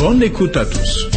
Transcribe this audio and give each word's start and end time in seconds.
Bonne 0.00 0.22
écoute 0.22 0.56
à 0.56 0.64
tous. 0.64 1.08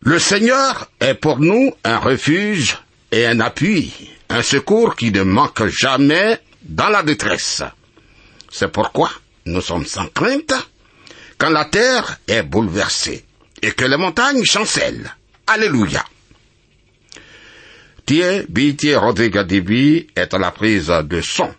Le 0.00 0.18
Seigneur 0.18 0.90
est 0.98 1.14
pour 1.14 1.38
nous 1.38 1.72
un 1.84 1.98
refuge 1.98 2.78
et 3.12 3.26
un 3.26 3.38
appui, 3.38 4.10
un 4.28 4.42
secours 4.42 4.96
qui 4.96 5.12
ne 5.12 5.22
manque 5.22 5.64
jamais 5.66 6.40
dans 6.64 6.88
la 6.88 7.04
détresse. 7.04 7.62
C'est 8.50 8.72
pourquoi 8.72 9.08
nous 9.46 9.60
sommes 9.60 9.86
sans 9.86 10.08
crainte 10.08 10.52
quand 11.38 11.50
la 11.50 11.66
terre 11.66 12.18
est 12.26 12.42
bouleversée 12.42 13.24
et 13.62 13.70
que 13.70 13.84
les 13.84 13.96
montagnes 13.96 14.44
chancellent. 14.44 15.14
Alléluia. 15.46 16.04
Thierry 18.06 18.46
Bitier 18.48 18.96
Rodrigue 18.96 19.38
Dibi 19.40 20.06
est 20.16 20.34
à 20.34 20.38
la 20.38 20.50
prise 20.50 20.92
de 21.04 21.20
son. 21.20 21.52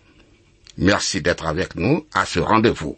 Merci 0.78 1.22
d'être 1.22 1.46
avec 1.46 1.76
nous 1.76 2.06
à 2.14 2.26
ce 2.26 2.40
rendez-vous. 2.40 2.98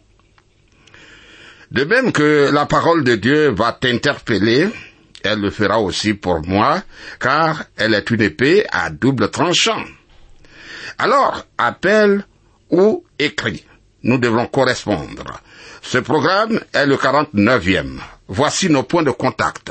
De 1.70 1.84
même 1.84 2.12
que 2.12 2.50
la 2.52 2.66
parole 2.66 3.04
de 3.04 3.16
Dieu 3.16 3.50
va 3.50 3.72
t'interpeller, 3.72 4.68
elle 5.22 5.40
le 5.40 5.50
fera 5.50 5.80
aussi 5.80 6.14
pour 6.14 6.46
moi, 6.46 6.82
car 7.20 7.64
elle 7.76 7.94
est 7.94 8.10
une 8.10 8.22
épée 8.22 8.64
à 8.70 8.90
double 8.90 9.30
tranchant. 9.30 9.82
Alors, 10.98 11.44
appelle 11.58 12.24
ou 12.70 13.04
écris. 13.18 13.64
Nous 14.02 14.18
devons 14.18 14.46
correspondre. 14.46 15.40
Ce 15.82 15.98
programme 15.98 16.60
est 16.72 16.86
le 16.86 16.96
49e. 16.96 17.98
Voici 18.28 18.70
nos 18.70 18.84
points 18.84 19.02
de 19.02 19.10
contact. 19.10 19.70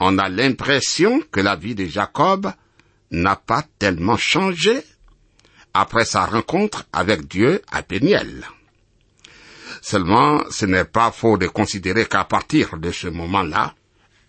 on 0.00 0.18
a 0.18 0.28
l'impression 0.28 1.20
que 1.32 1.40
la 1.40 1.56
vie 1.56 1.74
de 1.74 1.86
Jacob 1.86 2.52
n'a 3.10 3.36
pas 3.36 3.64
tellement 3.78 4.16
changé 4.16 4.82
après 5.74 6.04
sa 6.04 6.26
rencontre 6.26 6.86
avec 6.92 7.28
Dieu 7.28 7.62
à 7.70 7.82
Péniel. 7.82 8.46
Seulement, 9.82 10.42
ce 10.50 10.66
n'est 10.66 10.84
pas 10.84 11.10
faux 11.12 11.38
de 11.38 11.46
considérer 11.46 12.06
qu'à 12.06 12.24
partir 12.24 12.76
de 12.78 12.90
ce 12.90 13.08
moment-là, 13.08 13.74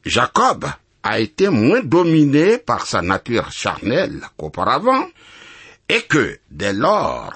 Jacob 0.05 0.65
a 1.03 1.19
été 1.19 1.49
moins 1.49 1.81
dominé 1.81 2.57
par 2.57 2.85
sa 2.85 3.01
nature 3.01 3.51
charnelle 3.51 4.21
qu'auparavant, 4.37 5.07
et 5.89 6.01
que, 6.01 6.37
dès 6.51 6.73
lors, 6.73 7.33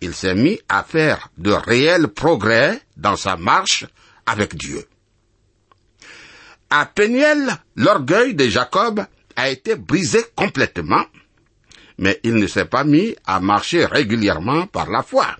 il 0.00 0.14
s'est 0.14 0.34
mis 0.34 0.60
à 0.68 0.84
faire 0.84 1.28
de 1.38 1.50
réels 1.50 2.08
progrès 2.08 2.80
dans 2.96 3.16
sa 3.16 3.36
marche 3.36 3.84
avec 4.26 4.54
Dieu. 4.54 4.86
À 6.70 6.86
Péniel, 6.86 7.56
l'orgueil 7.76 8.34
de 8.34 8.48
Jacob 8.48 9.04
a 9.36 9.48
été 9.50 9.76
brisé 9.76 10.24
complètement, 10.34 11.04
mais 11.98 12.20
il 12.24 12.34
ne 12.34 12.46
s'est 12.46 12.64
pas 12.64 12.84
mis 12.84 13.14
à 13.24 13.40
marcher 13.40 13.84
régulièrement 13.86 14.66
par 14.66 14.90
la 14.90 15.02
foi. 15.02 15.36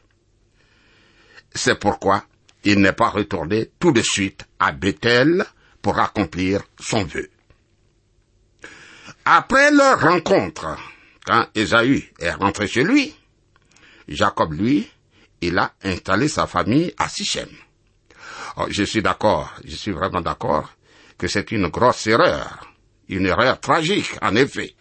C'est 1.54 1.78
pourquoi 1.78 2.24
il 2.64 2.80
n'est 2.80 2.92
pas 2.92 3.10
retourné 3.10 3.70
tout 3.78 3.92
de 3.92 4.02
suite 4.02 4.44
à 4.58 4.72
Bethel 4.72 5.44
pour 5.82 5.98
accomplir 5.98 6.62
son 6.80 7.04
vœu. 7.04 7.28
Après 9.24 9.70
leur 9.70 10.00
rencontre, 10.00 10.76
quand 11.24 11.46
Ésaü 11.54 12.12
est 12.18 12.32
rentré 12.32 12.66
chez 12.66 12.84
lui, 12.84 13.14
Jacob, 14.08 14.52
lui, 14.52 14.90
il 15.40 15.58
a 15.58 15.72
installé 15.82 16.28
sa 16.28 16.46
famille 16.46 16.92
à 16.98 17.08
Sichem. 17.08 17.48
Oh, 18.56 18.66
je 18.68 18.84
suis 18.84 19.02
d'accord, 19.02 19.52
je 19.64 19.74
suis 19.74 19.92
vraiment 19.92 20.20
d'accord 20.20 20.70
que 21.18 21.28
c'est 21.28 21.52
une 21.52 21.68
grosse 21.68 22.06
erreur, 22.06 22.72
une 23.08 23.26
erreur 23.26 23.60
tragique, 23.60 24.16
en 24.22 24.34
effet. 24.36 24.74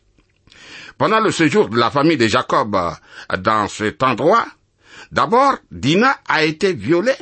Pendant 0.97 1.19
le 1.19 1.31
séjour 1.31 1.69
de 1.69 1.77
la 1.77 1.91
famille 1.91 2.17
de 2.17 2.27
Jacob 2.27 2.75
euh, 2.75 3.37
dans 3.37 3.67
cet 3.67 4.03
endroit, 4.03 4.45
d'abord, 5.11 5.57
Dina 5.71 6.19
a 6.27 6.43
été 6.43 6.73
violée. 6.73 7.17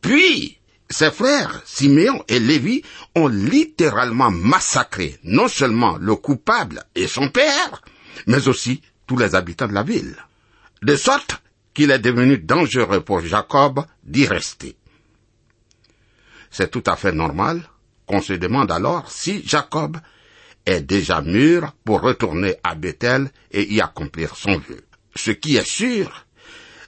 Puis, 0.00 0.58
ses 0.88 1.10
frères, 1.10 1.62
Siméon 1.64 2.24
et 2.28 2.40
Lévi, 2.40 2.82
ont 3.14 3.28
littéralement 3.28 4.30
massacré 4.30 5.18
non 5.24 5.48
seulement 5.48 5.96
le 5.98 6.16
coupable 6.16 6.82
et 6.94 7.06
son 7.06 7.28
père, 7.28 7.82
mais 8.26 8.48
aussi 8.48 8.82
tous 9.06 9.16
les 9.16 9.34
habitants 9.34 9.68
de 9.68 9.74
la 9.74 9.82
ville. 9.82 10.16
De 10.82 10.96
sorte 10.96 11.40
qu'il 11.74 11.90
est 11.90 11.98
devenu 11.98 12.38
dangereux 12.38 13.02
pour 13.02 13.20
Jacob 13.20 13.84
d'y 14.02 14.26
rester. 14.26 14.76
C'est 16.50 16.70
tout 16.70 16.82
à 16.86 16.96
fait 16.96 17.12
normal 17.12 17.62
qu'on 18.10 18.20
se 18.20 18.32
demande 18.32 18.72
alors 18.72 19.08
si 19.08 19.40
Jacob 19.46 19.96
est 20.66 20.80
déjà 20.80 21.20
mûr 21.22 21.72
pour 21.84 22.00
retourner 22.00 22.56
à 22.64 22.74
Bethel 22.74 23.30
et 23.52 23.72
y 23.72 23.80
accomplir 23.80 24.34
son 24.34 24.58
vœu. 24.58 24.82
Ce 25.14 25.30
qui 25.30 25.56
est 25.56 25.66
sûr, 25.66 26.26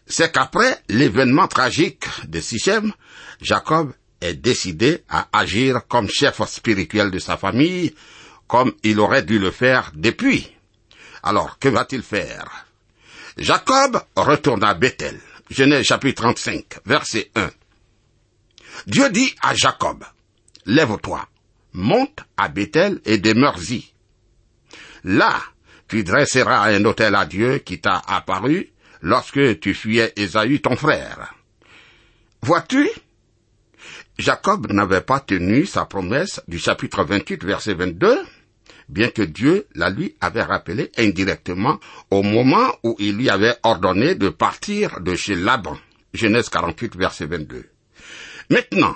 c'est 0.05 0.33
qu'après 0.33 0.83
l'événement 0.89 1.47
tragique 1.47 2.07
de 2.27 2.41
Sichem, 2.41 2.93
Jacob 3.41 3.93
est 4.21 4.35
décidé 4.35 5.05
à 5.09 5.29
agir 5.33 5.87
comme 5.87 6.09
chef 6.09 6.43
spirituel 6.49 7.13
de 7.13 7.21
sa 7.21 7.37
famille, 7.37 7.95
comme 8.49 8.73
il 8.83 8.99
aurait 8.99 9.23
dû 9.23 9.39
le 9.39 9.53
faire 9.53 9.93
depuis. 9.95 10.51
Alors, 11.23 11.61
que 11.61 11.69
va-t-il 11.69 12.03
faire? 12.03 12.67
Jacob 13.37 14.03
retourna 14.17 14.71
à 14.71 14.75
Bethel. 14.75 15.21
Genèse 15.51 15.87
chapitre 15.87 16.23
35, 16.23 16.65
verset 16.85 17.31
1. 17.37 17.49
Dieu 18.89 19.09
dit 19.11 19.33
à 19.41 19.55
Jacob, 19.55 20.05
Lève-toi, 20.67 21.27
monte 21.73 22.21
à 22.37 22.49
Bethel 22.49 23.01
et 23.05 23.19
demeure-y. 23.19 23.93
Là, 25.05 25.41
tu 25.89 26.05
dresseras 26.05 26.69
un 26.73 26.85
autel 26.85 27.15
à 27.15 27.27
Dieu 27.27 27.59
qui 27.59 27.81
t'a 27.81 28.03
apparu 28.07 28.71
lorsque 29.03 29.61
tu 29.61 29.75
fuyais 29.75 30.13
Ésaü 30.17 30.61
ton 30.61 30.77
frère. 30.77 31.35
Vois-tu 32.43 32.89
Jacob 34.19 34.71
n'avait 34.71 35.01
pas 35.01 35.21
tenu 35.21 35.67
sa 35.67 35.85
promesse 35.85 36.41
du 36.47 36.59
chapitre 36.59 37.03
28 37.03 37.45
verset 37.45 37.75
22, 37.75 38.19
bien 38.89 39.09
que 39.09 39.23
Dieu 39.23 39.67
la 39.75 39.91
lui 39.91 40.15
avait 40.21 40.43
rappelé 40.43 40.93
indirectement 40.99 41.81
au 42.11 42.23
moment 42.23 42.73
où 42.85 42.95
il 42.99 43.17
lui 43.17 43.31
avait 43.31 43.57
ordonné 43.63 44.15
de 44.15 44.29
partir 44.29 45.01
de 45.01 45.15
chez 45.15 45.35
Laban. 45.35 45.77
Genèse 46.15 46.51
48, 46.51 46.97
verset 46.97 47.27
22. 47.27 47.65
Maintenant, 48.51 48.95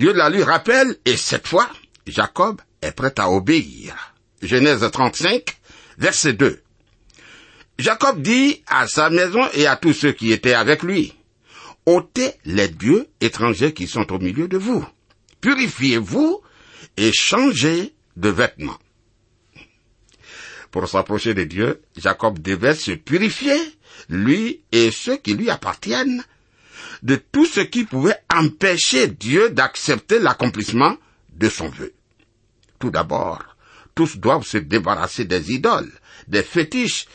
Dieu 0.00 0.14
la 0.14 0.30
lui 0.30 0.42
rappelle 0.42 0.96
et 1.04 1.18
cette 1.18 1.46
fois, 1.46 1.68
Jacob 2.06 2.62
est 2.80 2.92
prêt 2.92 3.12
à 3.18 3.30
obéir. 3.30 4.14
Genèse 4.40 4.80
35, 4.90 5.44
verset 5.98 6.32
2. 6.32 6.62
Jacob 7.78 8.22
dit 8.22 8.62
à 8.66 8.88
sa 8.88 9.10
maison 9.10 9.46
et 9.52 9.66
à 9.66 9.76
tous 9.76 9.92
ceux 9.92 10.12
qui 10.12 10.32
étaient 10.32 10.54
avec 10.54 10.82
lui, 10.82 11.12
ôtez 11.84 12.32
les 12.46 12.68
dieux 12.68 13.08
étrangers 13.20 13.74
qui 13.74 13.86
sont 13.86 14.10
au 14.10 14.18
milieu 14.18 14.48
de 14.48 14.56
vous. 14.56 14.82
Purifiez-vous 15.42 16.40
et 16.96 17.12
changez 17.12 17.92
de 18.16 18.30
vêtements. 18.30 18.78
Pour 20.70 20.88
s'approcher 20.88 21.34
de 21.34 21.44
Dieu, 21.44 21.82
Jacob 21.98 22.38
devait 22.38 22.74
se 22.74 22.92
purifier, 22.92 23.58
lui 24.08 24.62
et 24.72 24.90
ceux 24.92 25.18
qui 25.18 25.34
lui 25.34 25.50
appartiennent, 25.50 26.24
de 27.02 27.16
tout 27.16 27.46
ce 27.46 27.60
qui 27.60 27.84
pouvait 27.84 28.18
empêcher 28.32 29.08
Dieu 29.08 29.50
d'accepter 29.50 30.18
l'accomplissement 30.18 30.96
de 31.32 31.48
son 31.48 31.68
vœu. 31.68 31.92
Tout 32.78 32.90
d'abord, 32.90 33.56
tous 33.94 34.18
doivent 34.18 34.46
se 34.46 34.58
débarrasser 34.58 35.24
des 35.24 35.52
idoles, 35.52 35.92
des 36.28 36.42
fétiches, 36.42 37.06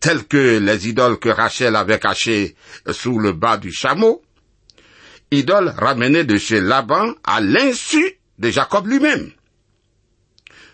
tels 0.00 0.24
que 0.24 0.58
les 0.58 0.88
idoles 0.88 1.18
que 1.18 1.28
Rachel 1.28 1.76
avait 1.76 1.98
cachées 1.98 2.56
sous 2.90 3.18
le 3.18 3.32
bas 3.32 3.56
du 3.56 3.72
chameau, 3.72 4.22
idoles 5.30 5.74
ramenées 5.76 6.24
de 6.24 6.36
chez 6.36 6.60
Laban 6.60 7.14
à 7.24 7.40
l'insu 7.40 8.18
de 8.38 8.50
Jacob 8.50 8.86
lui-même. 8.86 9.30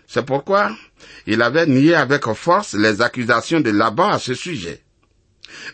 C'est 0.07 0.25
pourquoi 0.25 0.75
il 1.27 1.41
avait 1.41 1.67
nié 1.67 1.95
avec 1.95 2.25
force 2.33 2.73
les 2.73 3.01
accusations 3.01 3.61
de 3.61 3.69
Laban 3.69 4.09
à 4.09 4.19
ce 4.19 4.33
sujet. 4.33 4.83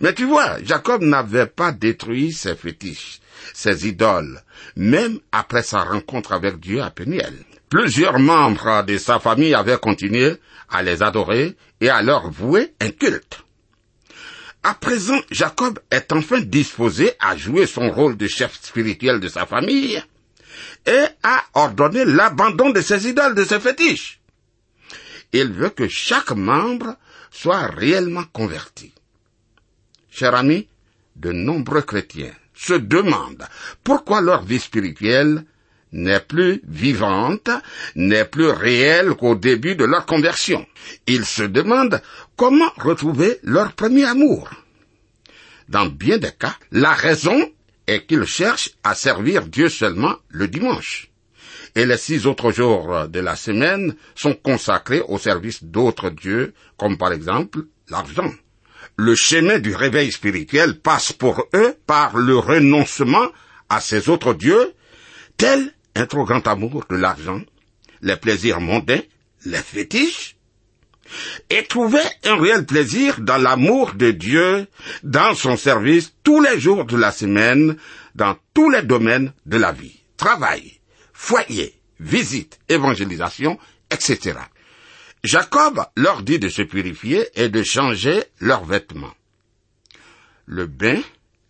Mais 0.02 0.14
tu 0.14 0.26
vois, 0.26 0.58
Jacob 0.64 1.02
n'avait 1.02 1.48
pas 1.48 1.72
détruit 1.72 2.32
ses 2.32 2.56
fétiches, 2.56 3.20
ses 3.54 3.88
idoles, 3.88 4.42
même 4.76 5.20
après 5.32 5.64
sa 5.64 5.84
rencontre 5.84 6.34
avec 6.34 6.60
Dieu 6.60 6.82
à 6.82 6.92
Peniel. 6.92 7.34
Plusieurs 7.70 8.20
membres 8.20 8.84
de 8.84 8.98
sa 8.98 9.20
famille 9.20 9.54
avaient 9.54 9.78
continué 9.78 10.38
à 10.70 10.84
les 10.84 11.04
adorer 11.04 11.56
et 11.82 11.90
à 11.90 12.02
leur 12.02 12.30
vouer 12.32 12.74
un 12.80 12.92
culte. 12.92 13.44
À 14.64 14.74
présent, 14.74 15.20
Jacob 15.32 15.80
est 15.92 16.12
enfin 16.12 16.42
disposé 16.42 17.14
à 17.20 17.38
jouer 17.38 17.66
son 17.68 17.90
rôle 17.90 18.18
de 18.18 18.28
chef 18.28 18.60
spirituel 18.62 19.20
de 19.20 19.28
sa 19.28 19.46
famille 19.46 20.02
et 20.86 21.06
à 21.24 21.44
ordonner 21.54 22.06
l'abandon 22.06 22.72
de 22.72 22.82
ses 22.82 23.08
idoles, 23.08 23.36
de 23.36 23.44
ses 23.44 23.60
fétiches. 23.60 24.20
Il 25.34 25.52
veut 25.52 25.70
que 25.70 25.88
chaque 25.88 26.32
membre 26.32 26.96
soit 27.32 27.68
réellement 27.68 28.24
converti. 28.34 28.94
Chers 30.18 30.34
amis, 30.34 30.68
de 31.16 31.32
nombreux 31.32 31.84
chrétiens 31.84 32.34
se 32.56 32.74
demandent 32.74 33.48
pourquoi 33.84 34.20
leur 34.20 34.44
vie 34.44 34.60
spirituelle 34.60 35.44
n'est 35.92 36.22
plus 36.22 36.60
vivante, 36.68 37.52
n'est 37.96 38.26
plus 38.26 38.50
réelle 38.50 39.14
qu'au 39.14 39.36
début 39.36 39.76
de 39.76 39.86
leur 39.86 40.08
conversion. 40.08 40.66
Ils 41.06 41.24
se 41.24 41.44
demandent 41.44 42.02
comment 42.36 42.72
retrouver 42.78 43.38
leur 43.44 43.74
premier 43.74 44.06
amour. 44.06 44.50
Dans 45.70 45.86
bien 45.86 46.18
des 46.18 46.32
cas, 46.32 46.56
la 46.72 46.94
raison 46.94 47.40
est 47.86 48.08
qu'ils 48.08 48.26
cherchent 48.26 48.72
à 48.84 48.96
servir 48.96 49.46
Dieu 49.46 49.70
seulement 49.70 50.16
le 50.30 50.48
dimanche 50.48 51.12
et 51.76 51.86
les 51.86 51.98
six 51.98 52.26
autres 52.26 52.52
jours 52.52 53.08
de 53.08 53.20
la 53.20 53.36
semaine 53.36 53.96
sont 54.16 54.34
consacrés 54.34 55.02
au 55.02 55.20
service 55.20 55.64
d'autres 55.64 56.10
dieux, 56.10 56.56
comme 56.76 56.98
par 56.98 57.12
exemple 57.12 57.66
l'argent. 57.90 58.32
Le 58.98 59.14
chemin 59.14 59.60
du 59.60 59.76
réveil 59.76 60.12
spirituel 60.12 60.80
passe 60.80 61.14
pour 61.14 61.46
eux 61.54 61.76
par 61.86 62.18
le 62.18 62.36
renoncement 62.36 63.28
à 63.70 63.80
ces 63.80 64.10
autres 64.10 64.34
dieux, 64.34 64.74
tel 65.38 65.72
un 65.94 66.08
trop 66.08 66.26
grand 66.26 66.48
amour 66.48 66.86
de 66.90 66.96
l'argent, 66.96 67.42
les 68.02 68.16
plaisirs 68.16 68.60
mondains, 68.60 69.02
les 69.46 69.58
fétiches, 69.58 70.36
et 71.52 71.64
trouver 71.64 72.02
un 72.24 72.38
réel 72.42 72.66
plaisir 72.66 73.20
dans 73.20 73.38
l'amour 73.38 73.94
de 73.94 74.10
Dieu, 74.10 74.66
dans 75.04 75.36
son 75.36 75.58
service 75.58 76.14
tous 76.24 76.42
les 76.42 76.60
jours 76.60 76.86
de 76.86 76.98
la 76.98 77.12
semaine, 77.12 77.78
dans 78.16 78.36
tous 78.56 78.72
les 78.72 78.82
domaines 78.82 79.32
de 79.46 79.58
la 79.58 79.72
vie. 79.72 80.02
Travail, 80.18 80.80
foyer, 81.14 81.80
visite, 82.00 82.60
évangélisation, 82.68 83.60
etc. 83.92 84.40
Jacob 85.28 85.84
leur 85.98 86.24
dit 86.24 86.40
de 86.40 86.48
se 86.48 86.62
purifier 86.62 87.28
et 87.36 87.50
de 87.50 87.62
changer 87.62 88.24
leurs 88.40 88.64
vêtements. 88.64 89.14
Le 90.46 90.68
bain 90.68 91.02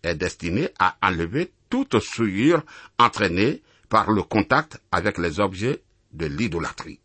est 0.02 0.16
destiné 0.16 0.70
à 0.80 0.96
enlever 1.00 1.52
toute 1.70 2.00
souillure 2.00 2.64
entraînée 2.98 3.62
par 3.88 4.10
le 4.10 4.24
contact 4.24 4.80
avec 4.90 5.16
les 5.16 5.38
objets 5.38 5.80
de 6.12 6.26
l'idolâtrie. 6.26 6.98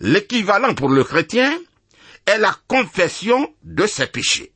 L'équivalent 0.00 0.74
pour 0.74 0.88
le 0.88 1.04
chrétien 1.04 1.56
est 2.26 2.38
la 2.38 2.56
confession 2.66 3.54
de 3.62 3.86
ses 3.86 4.08
péchés. 4.08 4.50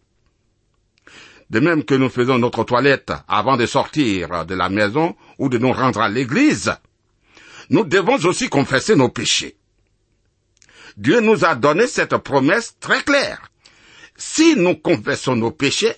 De 1.48 1.60
même 1.60 1.84
que 1.84 1.94
nous 1.94 2.10
faisons 2.10 2.38
notre 2.38 2.64
toilette 2.64 3.12
avant 3.28 3.56
de 3.56 3.66
sortir 3.66 4.44
de 4.46 4.54
la 4.56 4.68
maison 4.68 5.14
ou 5.38 5.48
de 5.48 5.58
nous 5.58 5.72
rendre 5.72 6.00
à 6.00 6.08
l'église, 6.08 6.74
nous 7.70 7.84
devons 7.84 8.16
aussi 8.24 8.48
confesser 8.48 8.96
nos 8.96 9.10
péchés. 9.10 9.57
Dieu 10.98 11.20
nous 11.20 11.44
a 11.44 11.54
donné 11.54 11.86
cette 11.86 12.16
promesse 12.16 12.74
très 12.80 13.04
claire. 13.04 13.52
Si 14.16 14.56
nous 14.56 14.74
confessons 14.74 15.36
nos 15.36 15.52
péchés, 15.52 15.94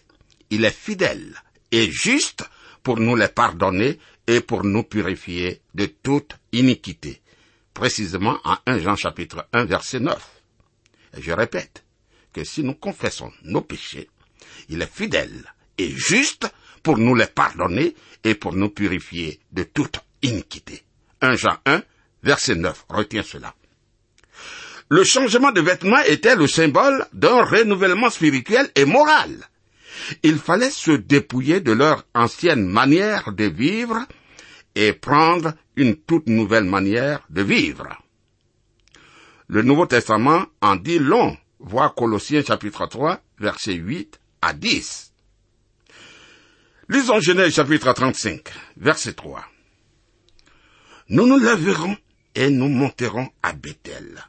il 0.51 0.63
est 0.67 0.77
fidèle 0.77 1.41
et 1.73 1.91
juste 1.91 2.45
pour 2.83 2.99
nous 2.99 3.17
les 3.17 3.29
pardonner 3.29 3.99
et 4.27 4.43
pour 4.43 4.63
nous 4.63 4.83
purifier 4.83 5.63
de 5.73 5.87
toute 5.87 6.37
iniquité. 6.53 7.23
Précisément 7.73 8.39
en 8.45 8.59
1 8.67 8.81
Jean 8.81 8.95
chapitre 8.95 9.49
1 9.55 9.65
verset 9.65 10.01
9. 10.01 10.43
Et 11.17 11.23
je 11.23 11.33
répète 11.33 11.83
que 12.35 12.45
si 12.45 12.63
nous 12.63 12.75
confessons 12.75 13.33
nos 13.45 13.63
péchés, 13.63 14.11
il 14.69 14.83
est 14.83 14.95
fidèle 14.95 15.51
et 15.79 15.89
juste 15.89 16.47
pour 16.83 16.99
nous 16.99 17.15
les 17.15 17.27
pardonner 17.27 17.95
et 18.23 18.35
pour 18.35 18.53
nous 18.53 18.69
purifier 18.69 19.41
de 19.53 19.63
toute 19.63 20.01
iniquité. 20.21 20.85
1 21.23 21.37
Jean 21.37 21.57
1, 21.65 21.83
verset 22.23 22.55
9. 22.55 22.85
Retiens 22.91 23.23
cela. 23.23 23.55
Le 24.93 25.05
changement 25.05 25.53
de 25.53 25.61
vêtements 25.61 26.03
était 26.03 26.35
le 26.35 26.49
symbole 26.49 27.07
d'un 27.13 27.45
renouvellement 27.45 28.11
spirituel 28.11 28.69
et 28.75 28.85
moral. 28.85 29.49
Il 30.25 30.37
fallait 30.37 30.71
se 30.71 30.91
dépouiller 30.91 31.61
de 31.61 31.71
leur 31.71 32.05
ancienne 32.13 32.67
manière 32.67 33.33
de 33.33 33.45
vivre 33.45 34.05
et 34.75 34.93
prendre 34.93 35.55
une 35.77 35.95
toute 35.95 36.27
nouvelle 36.27 36.65
manière 36.65 37.25
de 37.31 37.41
vivre. 37.41 37.87
Le 39.47 39.63
Nouveau 39.63 39.87
Testament 39.87 40.47
en 40.61 40.75
dit 40.75 40.99
long. 40.99 41.37
Vois 41.61 41.91
Colossiens 41.91 42.43
chapitre 42.43 42.87
3, 42.87 43.21
verset 43.39 43.75
8 43.75 44.19
à 44.43 44.55
10. 44.55 45.13
Lisons 46.89 47.21
Genèse 47.21 47.55
chapitre 47.55 47.93
35, 47.93 48.43
verset 48.77 49.13
3. 49.13 49.45
Nous 51.11 51.27
nous 51.29 51.39
lèverons 51.39 51.97
et 52.35 52.51
nous 52.51 52.69
monterons 52.69 53.29
à 53.43 53.53
Bethel. 53.53 54.25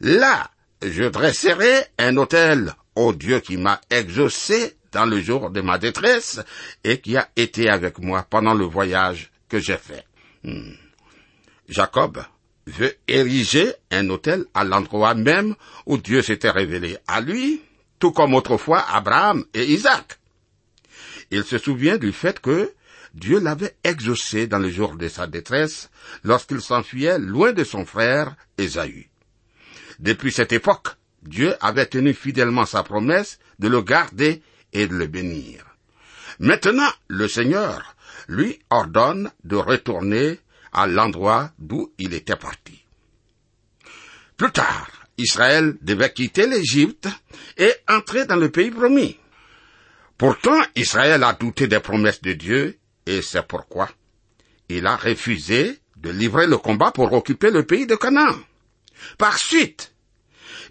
Là, 0.00 0.50
je 0.82 1.04
dresserai 1.04 1.86
un 1.98 2.16
autel 2.16 2.74
au 2.94 3.12
Dieu 3.12 3.40
qui 3.40 3.56
m'a 3.56 3.80
exaucé 3.90 4.76
dans 4.92 5.06
le 5.06 5.20
jour 5.20 5.50
de 5.50 5.60
ma 5.60 5.78
détresse 5.78 6.40
et 6.84 7.00
qui 7.00 7.16
a 7.16 7.28
été 7.36 7.68
avec 7.68 7.98
moi 7.98 8.26
pendant 8.28 8.54
le 8.54 8.64
voyage 8.64 9.30
que 9.48 9.58
j'ai 9.58 9.76
fait. 9.76 10.04
Hmm. 10.44 10.72
Jacob 11.68 12.22
veut 12.66 12.94
ériger 13.08 13.72
un 13.90 14.08
autel 14.10 14.44
à 14.54 14.64
l'endroit 14.64 15.14
même 15.14 15.54
où 15.86 15.98
Dieu 15.98 16.22
s'était 16.22 16.50
révélé 16.50 16.98
à 17.06 17.20
lui, 17.20 17.62
tout 17.98 18.12
comme 18.12 18.34
autrefois 18.34 18.84
Abraham 18.90 19.44
et 19.54 19.64
Isaac. 19.64 20.18
Il 21.30 21.44
se 21.44 21.58
souvient 21.58 21.96
du 21.96 22.12
fait 22.12 22.40
que 22.40 22.72
Dieu 23.14 23.40
l'avait 23.40 23.74
exaucé 23.82 24.46
dans 24.46 24.58
le 24.58 24.70
jour 24.70 24.96
de 24.96 25.08
sa 25.08 25.26
détresse 25.26 25.90
lorsqu'il 26.22 26.60
s'enfuyait 26.60 27.18
loin 27.18 27.52
de 27.52 27.64
son 27.64 27.86
frère 27.86 28.36
Ésaü. 28.58 29.08
Depuis 29.98 30.32
cette 30.32 30.52
époque, 30.52 30.88
Dieu 31.22 31.54
avait 31.60 31.86
tenu 31.86 32.14
fidèlement 32.14 32.66
sa 32.66 32.82
promesse 32.82 33.38
de 33.58 33.68
le 33.68 33.82
garder 33.82 34.42
et 34.72 34.86
de 34.86 34.94
le 34.94 35.06
bénir. 35.06 35.64
Maintenant, 36.38 36.90
le 37.08 37.28
Seigneur 37.28 37.96
lui 38.28 38.58
ordonne 38.70 39.30
de 39.44 39.56
retourner 39.56 40.40
à 40.72 40.86
l'endroit 40.86 41.50
d'où 41.58 41.92
il 41.98 42.12
était 42.12 42.36
parti. 42.36 42.84
Plus 44.36 44.52
tard, 44.52 44.90
Israël 45.16 45.76
devait 45.80 46.12
quitter 46.12 46.46
l'Égypte 46.46 47.08
et 47.56 47.72
entrer 47.88 48.26
dans 48.26 48.36
le 48.36 48.50
pays 48.50 48.70
promis. 48.70 49.18
Pourtant, 50.18 50.60
Israël 50.74 51.22
a 51.24 51.32
douté 51.32 51.68
des 51.68 51.80
promesses 51.80 52.20
de 52.20 52.32
Dieu, 52.34 52.78
et 53.06 53.22
c'est 53.22 53.46
pourquoi 53.46 53.88
il 54.68 54.86
a 54.86 54.96
refusé 54.96 55.78
de 55.96 56.10
livrer 56.10 56.46
le 56.46 56.58
combat 56.58 56.90
pour 56.90 57.12
occuper 57.12 57.50
le 57.50 57.64
pays 57.64 57.86
de 57.86 57.94
Canaan. 57.94 58.34
Par 59.18 59.38
suite, 59.38 59.94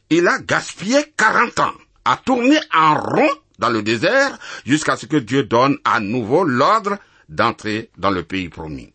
il 0.10 0.28
a 0.28 0.40
gaspillé 0.40 1.14
quarante 1.18 1.60
ans 1.60 1.74
à 2.04 2.18
tourner 2.18 2.60
en 2.74 2.96
rond 2.96 3.30
dans 3.60 3.70
le 3.70 3.82
désert 3.82 4.38
jusqu'à 4.66 4.98
ce 4.98 5.06
que 5.06 5.18
Dieu 5.18 5.44
donne 5.44 5.78
à 5.84 6.00
nouveau 6.00 6.44
l'ordre 6.44 6.98
d'entrer 7.30 7.90
dans 7.98 8.12
le 8.12 8.24
pays 8.24 8.50
promis. 8.50 8.94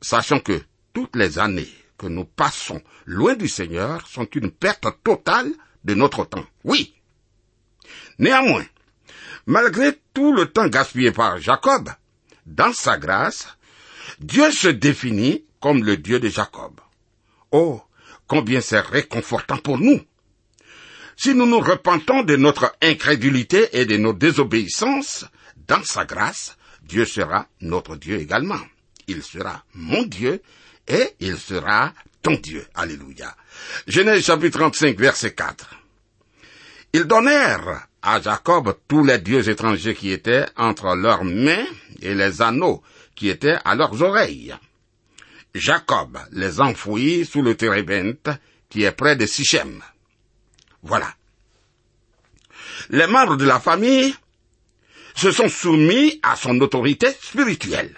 Sachant 0.00 0.40
que 0.40 0.62
toutes 0.92 1.16
les 1.16 1.38
années 1.38 1.68
que 1.98 2.06
nous 2.06 2.24
passons 2.24 2.82
loin 3.06 3.34
du 3.34 3.48
Seigneur 3.48 4.06
sont 4.06 4.26
une 4.34 4.50
perte 4.50 4.86
totale 5.02 5.52
de 5.84 5.94
notre 5.94 6.24
temps. 6.24 6.46
Oui. 6.64 6.94
Néanmoins, 8.18 8.64
malgré 9.46 9.98
tout 10.12 10.32
le 10.32 10.46
temps 10.46 10.68
gaspillé 10.68 11.12
par 11.12 11.38
Jacob, 11.38 11.90
dans 12.46 12.72
sa 12.72 12.98
grâce, 12.98 13.48
Dieu 14.20 14.50
se 14.50 14.68
définit 14.68 15.44
comme 15.60 15.82
le 15.82 15.96
Dieu 15.96 16.20
de 16.20 16.28
Jacob. 16.28 16.80
Oh, 17.50 17.82
combien 18.34 18.60
c'est 18.60 18.80
réconfortant 18.80 19.58
pour 19.58 19.78
nous. 19.78 20.00
Si 21.16 21.36
nous 21.36 21.46
nous 21.46 21.60
repentons 21.60 22.24
de 22.24 22.34
notre 22.34 22.74
incrédulité 22.82 23.68
et 23.78 23.86
de 23.86 23.96
nos 23.96 24.12
désobéissances, 24.12 25.24
dans 25.68 25.84
sa 25.84 26.04
grâce, 26.04 26.56
Dieu 26.82 27.04
sera 27.04 27.46
notre 27.60 27.94
Dieu 27.94 28.18
également. 28.18 28.58
Il 29.06 29.22
sera 29.22 29.62
mon 29.74 30.02
Dieu 30.02 30.42
et 30.88 31.10
il 31.20 31.38
sera 31.38 31.92
ton 32.22 32.34
Dieu. 32.34 32.66
Alléluia. 32.74 33.36
Genèse 33.86 34.24
chapitre 34.24 34.58
35 34.58 34.98
verset 34.98 35.32
4. 35.32 35.70
Ils 36.92 37.04
donnèrent 37.04 37.86
à 38.02 38.20
Jacob 38.20 38.76
tous 38.88 39.04
les 39.04 39.18
dieux 39.18 39.48
étrangers 39.48 39.94
qui 39.94 40.10
étaient 40.10 40.46
entre 40.56 40.96
leurs 40.96 41.22
mains 41.22 41.66
et 42.02 42.16
les 42.16 42.42
anneaux 42.42 42.82
qui 43.14 43.28
étaient 43.28 43.58
à 43.64 43.76
leurs 43.76 44.02
oreilles. 44.02 44.56
Jacob 45.54 46.18
les 46.32 46.60
enfouit 46.60 47.24
sous 47.24 47.42
le 47.42 47.54
térébinthe 47.54 48.28
qui 48.68 48.82
est 48.82 48.92
près 48.92 49.14
de 49.14 49.24
Sichem. 49.24 49.82
Voilà. 50.82 51.14
Les 52.90 53.06
membres 53.06 53.36
de 53.36 53.44
la 53.44 53.60
famille 53.60 54.14
se 55.14 55.30
sont 55.30 55.48
soumis 55.48 56.18
à 56.22 56.34
son 56.34 56.60
autorité 56.60 57.08
spirituelle. 57.10 57.96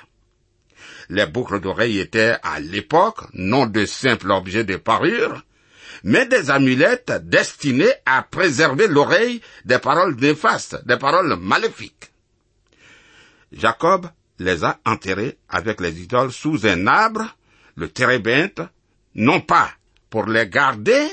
Les 1.09 1.27
boucles 1.27 1.61
d'oreilles 1.61 1.99
étaient 1.99 2.37
à 2.43 2.61
l'époque 2.61 3.23
non 3.33 3.67
de 3.67 3.87
simples 3.87 4.31
objets 4.33 4.65
de 4.65 4.77
parure, 4.77 5.43
mais 6.05 6.27
des 6.27 6.51
amulettes 6.51 7.13
destinées 7.25 7.93
à 8.05 8.23
préserver 8.23 8.87
l'oreille 8.87 9.41
des 9.65 9.79
paroles 9.79 10.17
néfastes, 10.17 10.85
des 10.85 10.99
paroles 10.99 11.37
maléfiques. 11.37 12.11
Jacob 13.53 14.11
les 14.39 14.65
a 14.65 14.79
enterrés 14.85 15.39
avec 15.49 15.81
les 15.81 16.03
idoles 16.03 16.33
sous 16.33 16.67
un 16.67 16.87
arbre, 16.87 17.36
le 17.77 17.89
térébinthe, 17.89 18.61
non 19.15 19.41
pas 19.41 19.71
pour 20.11 20.27
les 20.27 20.49
garder, 20.49 21.09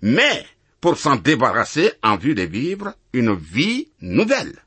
mais 0.00 0.46
pour 0.80 0.98
s'en 0.98 1.16
débarrasser 1.16 1.92
en 2.02 2.16
vue 2.16 2.34
de 2.34 2.42
vivre 2.42 2.94
une 3.12 3.34
vie 3.34 3.88
nouvelle. 4.00 4.58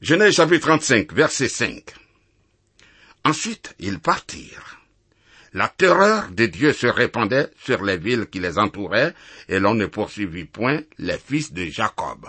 Genèse 0.00 0.34
chapitre 0.34 0.68
35, 0.68 1.12
verset 1.12 1.48
5. 1.48 1.82
Ensuite, 3.24 3.74
ils 3.80 3.98
partirent. 3.98 4.78
La 5.54 5.68
terreur 5.68 6.28
de 6.30 6.46
Dieu 6.46 6.72
se 6.72 6.86
répandait 6.86 7.50
sur 7.64 7.82
les 7.82 7.96
villes 7.96 8.26
qui 8.26 8.38
les 8.38 8.58
entouraient, 8.58 9.14
et 9.48 9.58
l'on 9.58 9.74
ne 9.74 9.86
poursuivit 9.86 10.44
point 10.44 10.82
les 10.98 11.18
fils 11.18 11.52
de 11.52 11.64
Jacob. 11.64 12.28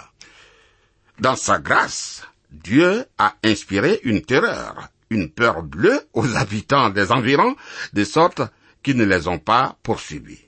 Dans 1.19 1.35
sa 1.35 1.59
grâce, 1.59 2.23
Dieu 2.49 3.05
a 3.17 3.35
inspiré 3.43 3.99
une 4.03 4.21
terreur, 4.21 4.89
une 5.09 5.29
peur 5.29 5.63
bleue 5.63 6.01
aux 6.13 6.35
habitants 6.35 6.89
des 6.89 7.11
environs, 7.11 7.55
de 7.93 8.03
sorte 8.03 8.41
qu'ils 8.83 8.97
ne 8.97 9.05
les 9.05 9.27
ont 9.27 9.39
pas 9.39 9.77
poursuivis. 9.83 10.39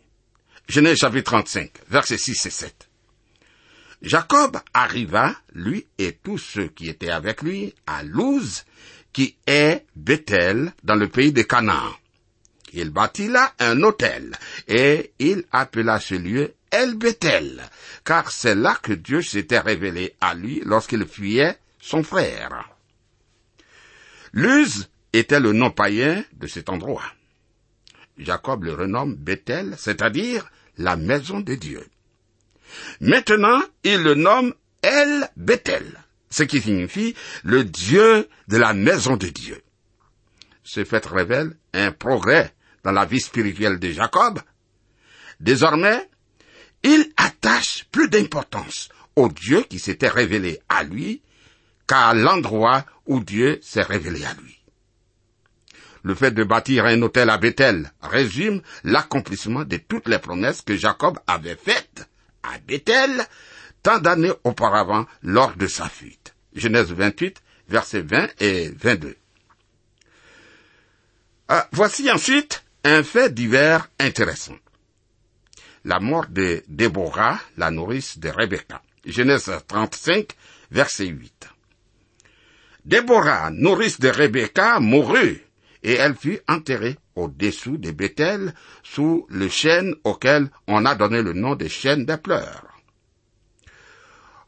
Genèse 0.67 0.97
chapitre 0.99 1.31
35, 1.31 1.71
versets 1.89 2.17
6 2.17 2.45
et 2.45 2.49
7. 2.49 2.89
Jacob 4.01 4.57
arriva, 4.73 5.35
lui 5.53 5.85
et 5.97 6.13
tous 6.23 6.37
ceux 6.37 6.67
qui 6.67 6.89
étaient 6.89 7.11
avec 7.11 7.41
lui, 7.41 7.75
à 7.85 8.03
Luz, 8.03 8.63
qui 9.13 9.35
est 9.45 9.85
Bethel, 9.95 10.73
dans 10.83 10.95
le 10.95 11.07
pays 11.07 11.31
de 11.31 11.43
Canaan. 11.43 11.91
Il 12.73 12.89
bâtit 12.89 13.27
là 13.27 13.53
un 13.59 13.81
hôtel, 13.83 14.35
et 14.67 15.11
il 15.19 15.43
appela 15.51 15.99
ce 15.99 16.15
lieu 16.15 16.53
El 16.71 16.95
Bethel, 16.95 17.61
car 18.05 18.31
c'est 18.31 18.55
là 18.55 18.77
que 18.81 18.93
Dieu 18.93 19.21
s'était 19.21 19.59
révélé 19.59 20.15
à 20.21 20.33
lui 20.33 20.61
lorsqu'il 20.65 21.05
fuyait 21.05 21.57
son 21.79 22.01
frère. 22.01 22.70
Luz 24.33 24.89
était 25.13 25.39
le 25.39 25.53
nom 25.53 25.71
païen 25.71 26.23
de 26.33 26.47
cet 26.47 26.69
endroit. 26.69 27.03
Jacob 28.17 28.63
le 28.63 28.73
renomme 28.73 29.15
Bethel, 29.15 29.75
c'est-à-dire 29.77 30.49
la 30.77 30.95
maison 30.95 31.39
de 31.39 31.55
Dieu. 31.55 31.85
Maintenant, 33.01 33.61
il 33.83 34.01
le 34.03 34.15
nomme 34.15 34.53
El 34.81 35.29
Bethel, 35.35 35.85
ce 36.29 36.43
qui 36.43 36.61
signifie 36.61 37.15
le 37.43 37.63
Dieu 37.63 38.27
de 38.47 38.57
la 38.57 38.73
maison 38.73 39.17
de 39.17 39.27
Dieu. 39.27 39.61
Ce 40.63 40.83
fait 40.83 41.05
révèle 41.05 41.57
un 41.73 41.91
progrès 41.91 42.53
dans 42.83 42.91
la 42.91 43.05
vie 43.05 43.19
spirituelle 43.19 43.79
de 43.79 43.91
Jacob. 43.91 44.39
Désormais, 45.39 46.09
il 46.83 47.11
attache 47.17 47.85
plus 47.91 48.09
d'importance 48.09 48.89
au 49.15 49.27
Dieu 49.27 49.63
qui 49.63 49.79
s'était 49.79 50.07
révélé 50.07 50.59
à 50.69 50.83
lui 50.83 51.21
qu'à 51.87 52.13
l'endroit 52.13 52.85
où 53.05 53.19
Dieu 53.19 53.59
s'est 53.61 53.81
révélé 53.81 54.23
à 54.25 54.33
lui. 54.33 54.57
Le 56.03 56.15
fait 56.15 56.31
de 56.31 56.43
bâtir 56.43 56.85
un 56.85 57.01
hôtel 57.01 57.29
à 57.29 57.37
Bethel 57.37 57.91
résume 58.01 58.61
l'accomplissement 58.83 59.63
de 59.63 59.77
toutes 59.77 60.07
les 60.07 60.19
promesses 60.19 60.61
que 60.61 60.75
Jacob 60.75 61.19
avait 61.27 61.55
faites 61.55 62.09
à 62.43 62.57
Bethel 62.59 63.23
tant 63.83 63.99
d'années 63.99 64.33
auparavant 64.43 65.05
lors 65.21 65.55
de 65.55 65.67
sa 65.67 65.89
fuite. 65.89 66.33
Genèse 66.53 66.91
28, 66.91 67.41
versets 67.69 68.01
20 68.01 68.29
et 68.39 68.69
22. 68.69 69.15
Ah, 71.47 71.67
voici 71.71 72.09
ensuite 72.11 72.63
un 72.83 73.03
fait 73.03 73.33
divers 73.33 73.89
intéressant. 73.99 74.55
La 75.85 75.99
mort 75.99 76.27
de 76.27 76.63
Déborah, 76.67 77.39
la 77.57 77.71
nourrice 77.71 78.19
de 78.19 78.29
Rebecca. 78.29 78.81
Genèse 79.05 79.51
35, 79.67 80.29
verset 80.69 81.07
8. 81.07 81.49
Déborah, 82.85 83.51
nourrice 83.51 83.99
de 83.99 84.09
Rebecca, 84.09 84.79
mourut, 84.79 85.43
et 85.83 85.93
elle 85.93 86.15
fut 86.15 86.39
enterrée 86.47 86.97
au-dessous 87.15 87.77
de 87.77 87.91
Bethel, 87.91 88.53
sous 88.83 89.25
le 89.29 89.47
chêne 89.49 89.95
auquel 90.03 90.49
on 90.67 90.85
a 90.85 90.95
donné 90.95 91.21
le 91.21 91.33
nom 91.33 91.55
de 91.55 91.67
chêne 91.67 92.05
des 92.05 92.17
pleurs. 92.17 92.65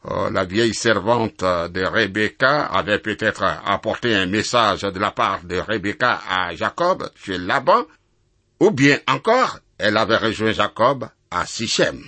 Oh, 0.06 0.28
la 0.30 0.44
vieille 0.44 0.74
servante 0.74 1.40
de 1.40 1.84
Rebecca 1.84 2.66
avait 2.66 2.98
peut-être 2.98 3.42
apporté 3.42 4.14
un 4.14 4.26
message 4.26 4.82
de 4.82 4.98
la 4.98 5.12
part 5.12 5.44
de 5.44 5.56
Rebecca 5.56 6.20
à 6.28 6.54
Jacob 6.54 7.10
chez 7.16 7.38
Laban, 7.38 7.84
ou 8.60 8.70
bien 8.70 8.98
encore, 9.08 9.60
elle 9.78 9.96
avait 9.96 10.18
rejoint 10.18 10.52
Jacob 10.52 11.08
à 11.30 11.46
Sichem. 11.46 12.04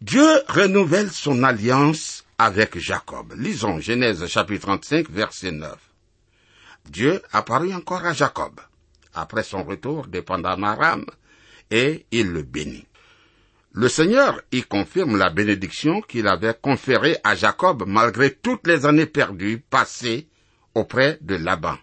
Dieu 0.00 0.28
renouvelle 0.48 1.10
son 1.10 1.44
alliance 1.44 2.19
avec 2.40 2.78
Jacob. 2.78 3.34
Lisons 3.36 3.80
Genèse 3.80 4.26
chapitre 4.26 4.62
35 4.62 5.10
verset 5.10 5.50
9. 5.50 5.76
Dieu 6.88 7.20
apparut 7.32 7.74
encore 7.74 8.06
à 8.06 8.14
Jacob 8.14 8.58
après 9.12 9.42
son 9.42 9.62
retour 9.62 10.06
de 10.06 10.20
Pandamaram 10.20 11.04
et 11.70 12.06
il 12.10 12.28
le 12.28 12.42
bénit. 12.42 12.86
Le 13.72 13.90
Seigneur 13.90 14.40
y 14.52 14.62
confirme 14.62 15.18
la 15.18 15.28
bénédiction 15.28 16.00
qu'il 16.00 16.26
avait 16.26 16.54
conférée 16.58 17.18
à 17.24 17.34
Jacob 17.34 17.84
malgré 17.86 18.32
toutes 18.32 18.66
les 18.66 18.86
années 18.86 19.04
perdues 19.04 19.58
passées 19.58 20.26
auprès 20.74 21.18
de 21.20 21.34
Laban. 21.34 21.76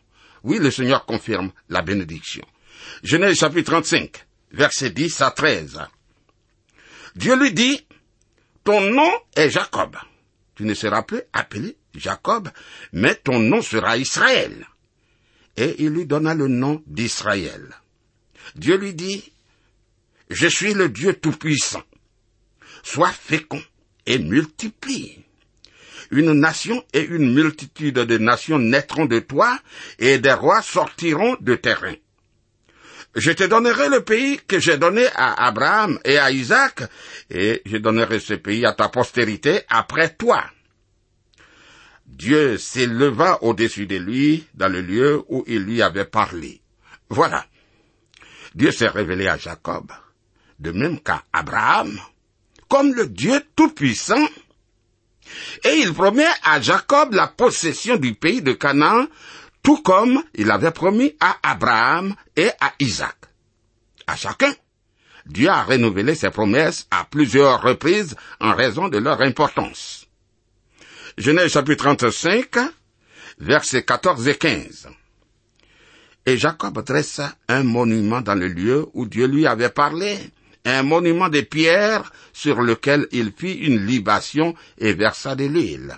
Oui, 0.43 0.57
le 0.57 0.71
Seigneur 0.71 1.05
confirme 1.05 1.51
la 1.69 1.83
bénédiction. 1.83 2.45
Genèse 3.03 3.37
chapitre 3.37 3.73
35, 3.73 4.25
verset 4.53 4.89
10 4.89 5.21
à 5.21 5.29
13. 5.29 5.81
Dieu 7.15 7.35
lui 7.35 7.53
dit, 7.53 7.85
ton 8.63 8.81
nom 8.81 9.11
est 9.35 9.51
Jacob. 9.51 9.95
Tu 10.57 10.63
ne 10.63 10.73
seras 10.73 11.03
plus 11.03 11.21
appelé 11.33 11.77
Jacob, 11.93 12.49
mais 12.91 13.13
ton 13.13 13.39
nom 13.39 13.61
sera 13.61 13.97
Israël. 13.97 14.67
Et 15.55 15.75
il 15.83 15.89
lui 15.89 16.07
donna 16.07 16.33
le 16.33 16.47
nom 16.47 16.83
d'Israël. 16.87 17.75
Dieu 18.55 18.75
lui 18.75 18.95
dit, 18.95 19.31
je 20.31 20.47
suis 20.47 20.73
le 20.73 20.89
Dieu 20.89 21.13
Tout-Puissant. 21.13 21.83
Sois 22.81 23.11
fécond 23.11 23.61
et 24.07 24.17
multiplie. 24.17 25.23
Une 26.09 26.33
nation 26.33 26.83
et 26.93 27.01
une 27.01 27.33
multitude 27.33 27.95
de 27.95 28.17
nations 28.17 28.57
naîtront 28.57 29.05
de 29.05 29.19
toi, 29.19 29.59
et 29.99 30.17
des 30.17 30.33
rois 30.33 30.61
sortiront 30.61 31.37
de 31.39 31.53
tes 31.55 31.73
reins. 31.73 31.95
Je 33.17 33.31
te 33.31 33.43
donnerai 33.45 33.89
le 33.89 34.03
pays 34.03 34.39
que 34.47 34.59
j'ai 34.59 34.77
donné 34.77 35.07
à 35.15 35.47
Abraham 35.47 35.99
et 36.05 36.19
à 36.19 36.29
Isaac, 36.29 36.83
et 37.31 37.63
je 37.65 37.77
donnerai 37.77 38.19
ce 38.19 38.35
pays 38.35 38.63
à 38.63 38.73
ta 38.73 38.89
postérité 38.89 39.61
après 39.69 40.13
toi. 40.13 40.43
Dieu 42.05 42.59
s'éleva 42.59 43.39
au-dessus 43.41 43.87
de 43.87 43.95
lui 43.95 44.45
dans 44.53 44.71
le 44.71 44.81
lieu 44.81 45.23
où 45.29 45.43
il 45.47 45.63
lui 45.63 45.81
avait 45.81 46.05
parlé. 46.05 46.61
Voilà. 47.09 47.47
Dieu 48.53 48.69
s'est 48.69 48.87
révélé 48.87 49.27
à 49.27 49.37
Jacob, 49.37 49.91
de 50.59 50.71
même 50.71 50.99
qu'à 50.99 51.23
Abraham, 51.33 51.99
comme 52.69 52.93
le 52.93 53.07
Dieu 53.07 53.41
Tout-Puissant. 53.55 54.27
Et 55.63 55.73
il 55.79 55.91
promet 55.91 56.29
à 56.43 56.61
Jacob 56.61 57.15
la 57.15 57.27
possession 57.27 57.95
du 57.95 58.13
pays 58.13 58.43
de 58.43 58.53
Canaan, 58.53 59.07
tout 59.67 59.81
comme 59.83 60.23
il 60.33 60.49
avait 60.49 60.71
promis 60.71 61.13
à 61.19 61.39
Abraham 61.43 62.15
et 62.37 62.47
à 62.61 62.71
Isaac. 62.79 63.17
À 64.07 64.15
chacun, 64.15 64.53
Dieu 65.25 65.49
a 65.49 65.63
renouvelé 65.63 66.15
ses 66.15 66.29
promesses 66.29 66.87
à 66.89 67.03
plusieurs 67.03 67.61
reprises 67.61 68.15
en 68.39 68.55
raison 68.55 68.87
de 68.87 68.97
leur 68.97 69.19
importance. 69.21 70.07
Genèse 71.17 71.51
chapitre 71.51 71.83
35, 71.83 72.47
versets 73.39 73.83
14 73.83 74.29
et 74.29 74.35
15. 74.35 74.87
Et 76.25 76.37
Jacob 76.37 76.81
dressa 76.85 77.35
un 77.49 77.63
monument 77.63 78.21
dans 78.21 78.35
le 78.35 78.47
lieu 78.47 78.85
où 78.93 79.05
Dieu 79.05 79.27
lui 79.27 79.47
avait 79.47 79.67
parlé, 79.67 80.17
un 80.63 80.83
monument 80.83 81.27
de 81.27 81.41
pierre 81.41 82.13
sur 82.31 82.61
lequel 82.61 83.05
il 83.11 83.33
fit 83.35 83.55
une 83.55 83.85
libation 83.85 84.55
et 84.77 84.93
versa 84.93 85.35
de 85.35 85.43
l'huile. 85.43 85.93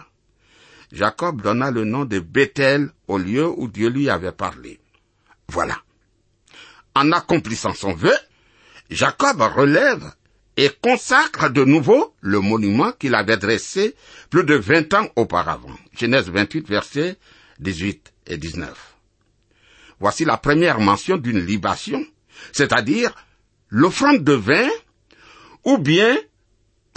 Jacob 0.92 1.42
donna 1.42 1.72
le 1.72 1.86
nom 1.86 2.06
de 2.06 2.20
Bethel 2.20 2.90
au 3.08 3.18
lieu 3.18 3.48
où 3.48 3.68
Dieu 3.68 3.90
lui 3.90 4.10
avait 4.10 4.32
parlé. 4.32 4.80
Voilà. 5.48 5.78
En 6.96 7.12
accomplissant 7.12 7.74
son 7.74 7.94
vœu, 7.94 8.14
Jacob 8.90 9.42
relève 9.42 10.12
et 10.58 10.72
consacre 10.82 11.50
de 11.50 11.64
nouveau 11.64 12.14
le 12.22 12.40
monument 12.40 12.92
qu'il 12.92 13.16
avait 13.16 13.38
dressé 13.38 13.96
plus 14.30 14.44
de 14.44 14.56
vingt 14.56 14.94
ans 14.94 15.08
auparavant. 15.16 15.76
Genèse 15.98 16.30
28, 16.30 16.68
versets 16.68 17.18
18 17.60 18.14
et 18.28 18.38
19. 18.38 18.96
Voici 20.00 20.26
la 20.26 20.38
première 20.38 20.80
mention 20.80 21.18
d'une 21.18 21.40
libation, 21.40 22.04
c'est-à-dire 22.52 23.14
l'offrande 23.70 24.24
de 24.24 24.34
vin, 24.34 24.68
ou 25.66 25.78
bien 25.78 26.18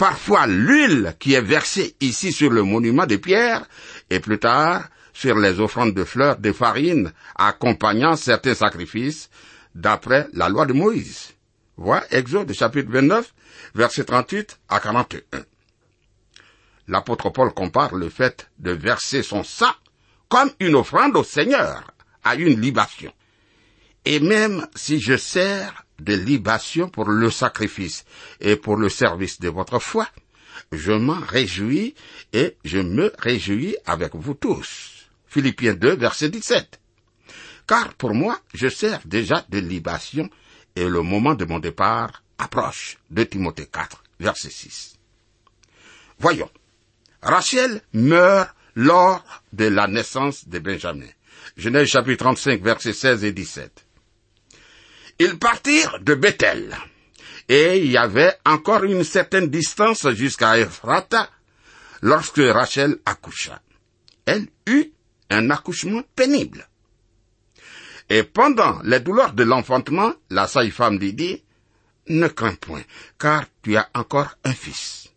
parfois 0.03 0.47
l'huile 0.47 1.15
qui 1.17 1.33
est 1.33 1.39
versée 1.39 1.95
ici 2.01 2.33
sur 2.33 2.49
le 2.49 2.61
monument 2.63 3.05
de 3.05 3.15
pierre, 3.15 3.65
et 4.09 4.19
plus 4.19 4.37
tard 4.37 4.89
sur 5.13 5.37
les 5.37 5.61
offrandes 5.61 5.93
de 5.93 6.03
fleurs 6.03 6.39
de 6.39 6.51
farine 6.51 7.13
accompagnant 7.35 8.17
certains 8.17 8.53
sacrifices, 8.53 9.29
d'après 9.73 10.27
la 10.33 10.49
loi 10.49 10.65
de 10.65 10.73
Moïse. 10.73 11.29
Vois 11.77 12.03
Exode 12.11 12.51
chapitre 12.51 12.91
29, 12.91 13.33
verset 13.75 14.03
38 14.03 14.59
à 14.67 14.81
41. 14.81 15.45
L'apôtre 16.89 17.29
Paul 17.29 17.53
compare 17.53 17.95
le 17.95 18.09
fait 18.09 18.49
de 18.59 18.71
verser 18.71 19.23
son 19.23 19.45
sang 19.45 19.71
comme 20.27 20.51
une 20.59 20.75
offrande 20.75 21.15
au 21.15 21.23
Seigneur, 21.23 21.93
à 22.25 22.35
une 22.35 22.59
libation. 22.59 23.13
Et 24.03 24.19
même 24.19 24.67
si 24.75 24.99
je 24.99 25.15
sers 25.15 25.82
de 25.99 26.13
libation 26.13 26.89
pour 26.89 27.09
le 27.09 27.29
sacrifice 27.29 28.05
et 28.39 28.55
pour 28.55 28.77
le 28.77 28.89
service 28.89 29.39
de 29.39 29.49
votre 29.49 29.79
foi, 29.79 30.07
je 30.71 30.91
m'en 30.91 31.19
réjouis 31.19 31.95
et 32.31 32.57
je 32.63 32.79
me 32.79 33.13
réjouis 33.17 33.75
avec 33.85 34.15
vous 34.15 34.33
tous. 34.33 35.09
Philippiens 35.27 35.73
2, 35.73 35.95
verset 35.95 36.29
17. 36.29 36.79
Car 37.67 37.93
pour 37.95 38.13
moi, 38.13 38.39
je 38.53 38.67
sers 38.67 39.01
déjà 39.05 39.45
de 39.49 39.59
libation 39.59 40.29
et 40.75 40.85
le 40.85 41.01
moment 41.01 41.35
de 41.35 41.45
mon 41.45 41.59
départ 41.59 42.23
approche. 42.37 42.97
De 43.09 43.23
Timothée 43.23 43.67
4, 43.67 44.03
verset 44.19 44.49
6. 44.49 44.95
Voyons. 46.19 46.49
Rachel 47.21 47.81
meurt 47.93 48.53
lors 48.75 49.23
de 49.53 49.65
la 49.65 49.87
naissance 49.87 50.47
de 50.47 50.59
Benjamin. 50.59 51.07
Genèse 51.57 51.87
chapitre 51.87 52.23
35, 52.23 52.61
versets 52.61 52.93
16 52.93 53.23
et 53.23 53.31
17. 53.31 53.82
Ils 55.19 55.37
partirent 55.37 55.99
de 56.01 56.15
Bethel, 56.15 56.75
et 57.47 57.77
il 57.77 57.91
y 57.91 57.97
avait 57.97 58.35
encore 58.45 58.83
une 58.83 59.03
certaine 59.03 59.47
distance 59.47 60.09
jusqu'à 60.11 60.57
Ephrata 60.57 61.29
lorsque 62.01 62.41
Rachel 62.41 62.97
accoucha. 63.05 63.61
Elle 64.25 64.47
eut 64.67 64.91
un 65.29 65.49
accouchement 65.49 66.03
pénible. 66.15 66.67
Et 68.09 68.23
pendant 68.23 68.81
les 68.83 68.99
douleurs 68.99 69.33
de 69.33 69.43
l'enfantement, 69.43 70.13
la 70.29 70.47
sage-femme 70.47 70.99
lui 70.99 71.13
dit, 71.13 71.43
ne 72.07 72.27
crains 72.27 72.55
point, 72.55 72.83
car 73.17 73.45
tu 73.61 73.77
as 73.77 73.89
encore 73.93 74.37
un 74.43 74.53
fils. 74.53 75.09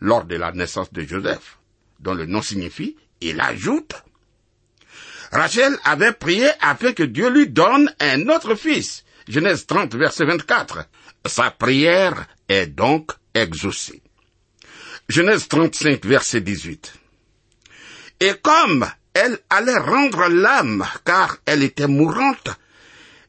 Lors 0.00 0.24
de 0.24 0.36
la 0.36 0.52
naissance 0.52 0.92
de 0.92 1.02
Joseph, 1.02 1.58
dont 2.00 2.14
le 2.14 2.26
nom 2.26 2.42
signifie, 2.42 2.96
il 3.20 3.40
ajoute, 3.40 3.94
Rachel 5.34 5.76
avait 5.84 6.12
prié 6.12 6.48
afin 6.60 6.92
que 6.92 7.02
Dieu 7.02 7.28
lui 7.28 7.48
donne 7.48 7.92
un 7.98 8.28
autre 8.28 8.54
fils. 8.54 9.04
Genèse 9.26 9.66
30, 9.66 9.96
verset 9.96 10.26
24. 10.26 10.86
Sa 11.26 11.50
prière 11.50 12.28
est 12.48 12.68
donc 12.68 13.10
exaucée. 13.34 14.00
Genèse 15.08 15.48
35, 15.48 16.06
verset 16.06 16.40
18. 16.40 16.94
Et 18.20 18.34
comme 18.40 18.86
elle 19.12 19.38
allait 19.50 19.76
rendre 19.76 20.28
l'âme, 20.28 20.86
car 21.04 21.38
elle 21.46 21.64
était 21.64 21.88
mourante, 21.88 22.50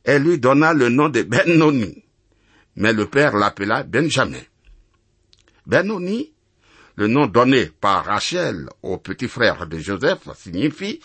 elle 0.04 0.24
lui 0.24 0.38
donna 0.38 0.74
le 0.74 0.89
nom 0.89 1.10
de 1.10 1.24
Benoni. 1.24 2.04
Mais 2.76 2.94
le 2.94 3.08
père 3.08 3.36
l'appela 3.36 3.82
Benjamin. 3.82 4.44
Benoni, 5.65 6.32
le 6.98 7.08
nom 7.08 7.26
donné 7.26 7.65
par 7.65 8.06
Rachel 8.06 8.70
au 8.84 8.98
petit 9.00 9.28
frère 9.28 9.65
de 9.65 9.80
Joseph, 9.80 10.30
signifie 10.38 11.02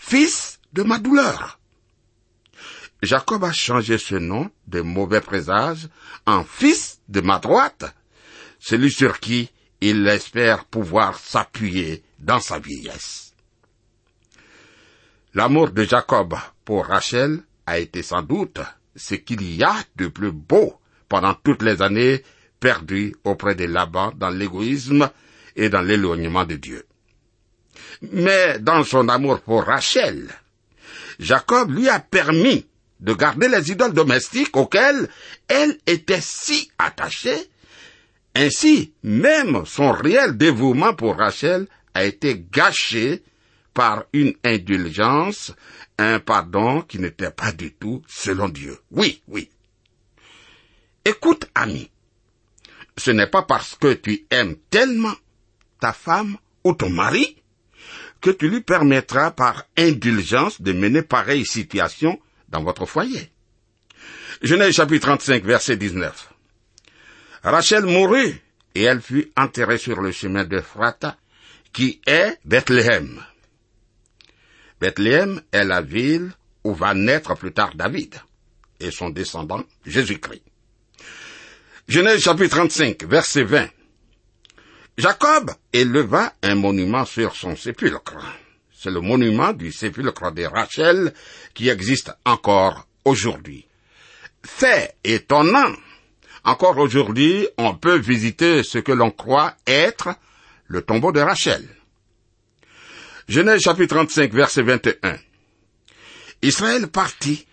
fils 0.00 0.58
de 0.72 0.82
ma 0.82 0.98
douleur. 0.98 1.60
Jacob 3.02 3.44
a 3.44 3.52
changé 3.52 3.98
ce 3.98 4.14
nom 4.14 4.50
de 4.66 4.80
mauvais 4.80 5.20
présage 5.20 5.88
en 6.26 6.42
fils 6.42 7.00
de 7.08 7.20
ma 7.20 7.38
droite, 7.38 7.94
celui 8.58 8.90
sur 8.90 9.20
qui 9.20 9.50
il 9.80 10.06
espère 10.08 10.64
pouvoir 10.64 11.18
s'appuyer 11.18 12.02
dans 12.18 12.40
sa 12.40 12.58
vieillesse. 12.58 13.34
L'amour 15.34 15.70
de 15.70 15.84
Jacob 15.84 16.34
pour 16.64 16.86
Rachel 16.86 17.42
a 17.66 17.78
été 17.78 18.02
sans 18.02 18.22
doute 18.22 18.60
ce 18.96 19.14
qu'il 19.14 19.42
y 19.54 19.62
a 19.62 19.76
de 19.96 20.08
plus 20.08 20.32
beau 20.32 20.80
pendant 21.08 21.34
toutes 21.34 21.62
les 21.62 21.82
années 21.82 22.24
perdues 22.58 23.14
auprès 23.24 23.54
de 23.54 23.64
Laban 23.64 24.12
dans 24.16 24.30
l'égoïsme 24.30 25.10
et 25.56 25.68
dans 25.68 25.82
l'éloignement 25.82 26.44
de 26.44 26.56
Dieu. 26.56 26.84
Mais 28.02 28.58
dans 28.58 28.84
son 28.84 29.08
amour 29.08 29.40
pour 29.40 29.64
Rachel, 29.64 30.28
Jacob 31.18 31.70
lui 31.70 31.88
a 31.88 32.00
permis 32.00 32.66
de 33.00 33.14
garder 33.14 33.48
les 33.48 33.70
idoles 33.70 33.92
domestiques 33.92 34.56
auxquelles 34.56 35.08
elle 35.48 35.78
était 35.86 36.20
si 36.20 36.70
attachée. 36.78 37.50
Ainsi, 38.34 38.92
même 39.02 39.64
son 39.66 39.92
réel 39.92 40.36
dévouement 40.36 40.94
pour 40.94 41.16
Rachel 41.16 41.66
a 41.94 42.04
été 42.04 42.44
gâché 42.52 43.22
par 43.74 44.04
une 44.12 44.34
indulgence, 44.44 45.52
un 45.98 46.20
pardon 46.20 46.82
qui 46.82 46.98
n'était 46.98 47.30
pas 47.30 47.52
du 47.52 47.72
tout 47.72 48.02
selon 48.06 48.48
Dieu. 48.48 48.78
Oui, 48.90 49.22
oui. 49.28 49.50
Écoute, 51.04 51.48
ami, 51.54 51.90
ce 52.96 53.10
n'est 53.10 53.26
pas 53.26 53.42
parce 53.42 53.74
que 53.74 53.94
tu 53.94 54.26
aimes 54.30 54.56
tellement 54.68 55.14
ta 55.80 55.92
femme 55.92 56.36
ou 56.64 56.74
ton 56.74 56.90
mari 56.90 57.39
que 58.20 58.30
tu 58.30 58.48
lui 58.48 58.60
permettras 58.60 59.30
par 59.30 59.64
indulgence 59.76 60.60
de 60.60 60.72
mener 60.72 61.02
pareille 61.02 61.46
situation 61.46 62.20
dans 62.48 62.62
votre 62.62 62.86
foyer. 62.86 63.30
Genèse 64.42 64.74
chapitre 64.74 65.06
35 65.08 65.44
verset 65.44 65.76
19. 65.76 66.32
Rachel 67.42 67.84
mourut 67.84 68.40
et 68.74 68.82
elle 68.82 69.00
fut 69.00 69.30
enterrée 69.36 69.78
sur 69.78 70.00
le 70.00 70.12
chemin 70.12 70.44
de 70.44 70.60
Frata 70.60 71.16
qui 71.72 72.00
est 72.06 72.38
Bethléem. 72.44 73.22
Bethléem 74.80 75.42
est 75.52 75.64
la 75.64 75.82
ville 75.82 76.32
où 76.64 76.74
va 76.74 76.94
naître 76.94 77.34
plus 77.36 77.52
tard 77.52 77.74
David 77.74 78.16
et 78.80 78.90
son 78.90 79.10
descendant 79.10 79.62
Jésus-Christ. 79.86 80.42
Genèse 81.88 82.20
chapitre 82.20 82.56
35 82.56 83.04
verset 83.04 83.44
20. 83.44 83.68
Jacob 85.00 85.50
éleva 85.72 86.34
un 86.42 86.56
monument 86.56 87.06
sur 87.06 87.34
son 87.34 87.56
sépulcre. 87.56 88.18
C'est 88.70 88.90
le 88.90 89.00
monument 89.00 89.54
du 89.54 89.72
sépulcre 89.72 90.30
de 90.30 90.44
Rachel 90.44 91.14
qui 91.54 91.70
existe 91.70 92.12
encore 92.26 92.86
aujourd'hui. 93.06 93.66
Fait 94.44 94.96
étonnant. 95.02 95.72
Encore 96.44 96.76
aujourd'hui, 96.76 97.48
on 97.56 97.74
peut 97.76 97.96
visiter 97.96 98.62
ce 98.62 98.76
que 98.76 98.92
l'on 98.92 99.10
croit 99.10 99.54
être 99.66 100.10
le 100.66 100.82
tombeau 100.82 101.12
de 101.12 101.20
Rachel. 101.20 101.66
Genèse 103.26 103.62
chapitre 103.62 103.94
35 103.94 104.34
verset 104.34 104.62
21. 104.62 105.16
Israël 106.42 106.88
partit 106.88 107.46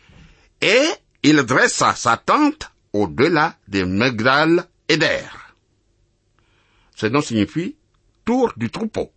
et 0.60 0.84
il 1.24 1.38
dressa 1.44 1.96
sa 1.96 2.18
tente 2.18 2.72
au-delà 2.92 3.56
des 3.70 3.86
Megdal 3.86 4.68
Eder. 4.90 5.47
Ce 6.98 7.06
nom 7.06 7.22
signifie 7.22 7.76
tour 8.26 8.54
du 8.58 8.72
troupeau. 8.72 9.12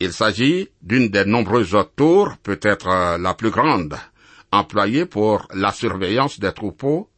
Il 0.00 0.12
s'agit 0.12 0.68
d'une 0.82 1.08
des 1.08 1.24
nombreuses 1.24 1.74
tours, 1.96 2.36
peut-être 2.42 2.88
euh, 2.88 3.16
la 3.16 3.32
plus 3.32 3.50
grande, 3.50 3.96
employée 4.52 5.06
pour 5.06 5.48
la 5.54 5.72
surveillance 5.72 6.38
des 6.38 6.52
troupeaux 6.52 7.08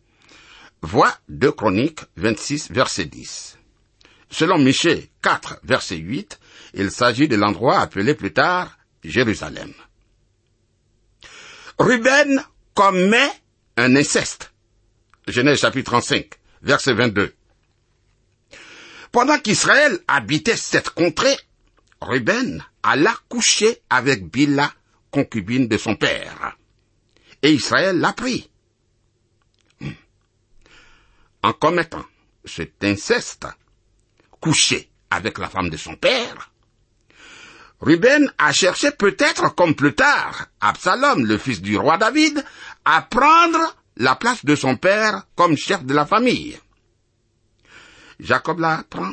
Vois 0.82 1.12
2 1.28 1.50
Chroniques 1.50 2.02
26, 2.16 2.70
verset 2.70 3.06
10. 3.06 3.58
Selon 4.30 4.58
Michée 4.58 5.10
4, 5.22 5.62
verset 5.64 5.96
8, 5.96 6.38
il 6.74 6.92
s'agit 6.92 7.26
de 7.26 7.34
l'endroit 7.34 7.80
appelé 7.80 8.14
plus 8.14 8.32
tard 8.32 8.78
Jérusalem. 9.02 9.72
Ruben 11.80 12.40
commet 12.72 13.30
un 13.76 13.96
inceste. 13.96 14.52
Genèse 15.26 15.58
chapitre 15.58 15.90
35, 15.90 16.34
verset 16.62 16.92
22. 16.92 17.34
Pendant 19.18 19.40
qu'Israël 19.40 19.98
habitait 20.06 20.56
cette 20.56 20.90
contrée, 20.90 21.36
Ruben 22.00 22.64
alla 22.84 23.16
coucher 23.28 23.82
avec 23.90 24.30
Bila, 24.30 24.72
concubine 25.10 25.66
de 25.66 25.76
son 25.76 25.96
père. 25.96 26.56
Et 27.42 27.50
Israël 27.52 27.98
l'apprit. 27.98 28.48
Hmm. 29.80 29.90
En 31.42 31.52
commettant 31.52 32.04
cet 32.44 32.84
inceste, 32.84 33.48
couché 34.38 34.88
avec 35.10 35.38
la 35.38 35.48
femme 35.48 35.70
de 35.70 35.76
son 35.76 35.96
père, 35.96 36.52
Ruben 37.80 38.32
a 38.38 38.52
cherché 38.52 38.92
peut-être, 38.92 39.52
comme 39.56 39.74
plus 39.74 39.96
tard, 39.96 40.46
Absalom, 40.60 41.26
le 41.26 41.38
fils 41.38 41.60
du 41.60 41.76
roi 41.76 41.98
David, 41.98 42.44
à 42.84 43.02
prendre 43.02 43.76
la 43.96 44.14
place 44.14 44.44
de 44.44 44.54
son 44.54 44.76
père 44.76 45.24
comme 45.34 45.56
chef 45.56 45.82
de 45.82 45.92
la 45.92 46.06
famille. 46.06 46.56
Jacob 48.20 48.60
la 48.60 48.84
prend, 48.88 49.12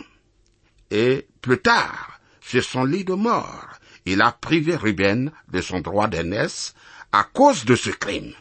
et 0.91 1.27
plus 1.41 1.61
tard, 1.61 2.19
sur 2.41 2.63
son 2.63 2.83
lit 2.83 3.03
de 3.03 3.13
mort, 3.13 3.67
il 4.05 4.21
a 4.21 4.31
privé 4.31 4.75
Ruben 4.75 5.31
de 5.47 5.61
son 5.61 5.79
droit 5.79 6.07
d'aînesse 6.07 6.73
à 7.11 7.23
cause 7.23 7.65
de 7.65 7.75
ce 7.75 7.89
crime. 7.89 8.33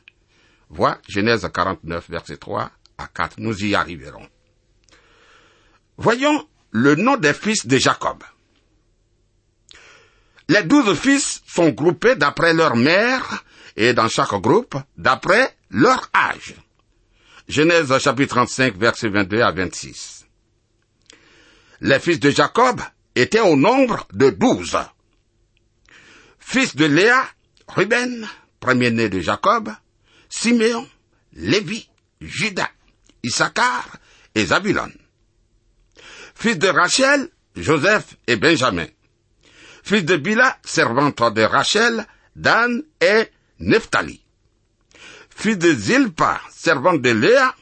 Vois 0.70 0.98
Genèse 1.08 1.48
49, 1.52 2.10
verset 2.10 2.36
3 2.36 2.70
à 2.98 3.06
4, 3.06 3.38
nous 3.38 3.64
y 3.64 3.74
arriverons. 3.74 4.26
Voyons 5.96 6.48
le 6.70 6.96
nom 6.96 7.16
des 7.16 7.34
fils 7.34 7.66
de 7.66 7.78
Jacob. 7.78 8.22
Les 10.48 10.62
douze 10.64 10.98
fils 10.98 11.42
sont 11.46 11.70
groupés 11.70 12.16
d'après 12.16 12.52
leur 12.52 12.76
mère 12.76 13.44
et 13.76 13.94
dans 13.94 14.08
chaque 14.08 14.34
groupe 14.34 14.76
d'après 14.96 15.56
leur 15.70 16.10
âge. 16.14 16.54
Genèse 17.48 17.96
chapitre 17.98 18.34
35 18.34 18.76
verset 18.76 19.08
22 19.08 19.40
à 19.40 19.52
26. 19.52 20.23
Les 21.80 21.98
fils 22.00 22.20
de 22.20 22.30
Jacob 22.30 22.80
étaient 23.14 23.40
au 23.40 23.56
nombre 23.56 24.06
de 24.12 24.30
douze. 24.30 24.76
Fils 26.38 26.76
de 26.76 26.84
Léa, 26.84 27.26
Ruben, 27.68 28.28
premier-né 28.60 29.08
de 29.08 29.20
Jacob, 29.20 29.70
Siméon, 30.28 30.88
Lévi, 31.32 31.88
Judas, 32.20 32.70
Issachar 33.22 33.96
et 34.34 34.46
Zabulon. 34.46 34.92
Fils 36.34 36.58
de 36.58 36.68
Rachel, 36.68 37.28
Joseph 37.56 38.16
et 38.26 38.36
Benjamin 38.36 38.86
fils 39.84 40.04
de 40.04 40.16
Bila, 40.16 40.58
servante 40.64 41.22
de 41.34 41.42
Rachel, 41.42 42.06
Dan 42.34 42.82
et 43.00 43.30
Nephtali. 43.60 44.20
Fils 45.28 45.58
de 45.58 45.72
Zilpa, 45.72 46.40
servante 46.50 47.02
de 47.02 47.10
Léa, 47.10 47.54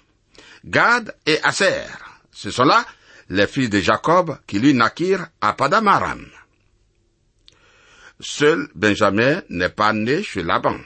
Gad 0.65 1.15
et 1.27 1.43
Aser. 1.43 1.85
Ce 2.31 2.51
sont 2.51 2.65
là 2.65 2.87
les 3.33 3.47
fils 3.47 3.71
de 3.71 3.81
Jacob 3.81 4.37
qui 4.47 4.59
lui 4.59 4.75
naquirent 4.75 5.27
à 5.41 5.55
Padamaram. 5.55 6.27
Seul 8.21 8.69
Benjamin 8.75 9.43
n'est 9.49 9.71
pas 9.71 9.95
né 9.95 10.23
chez 10.23 10.43
Laban. 10.43 10.77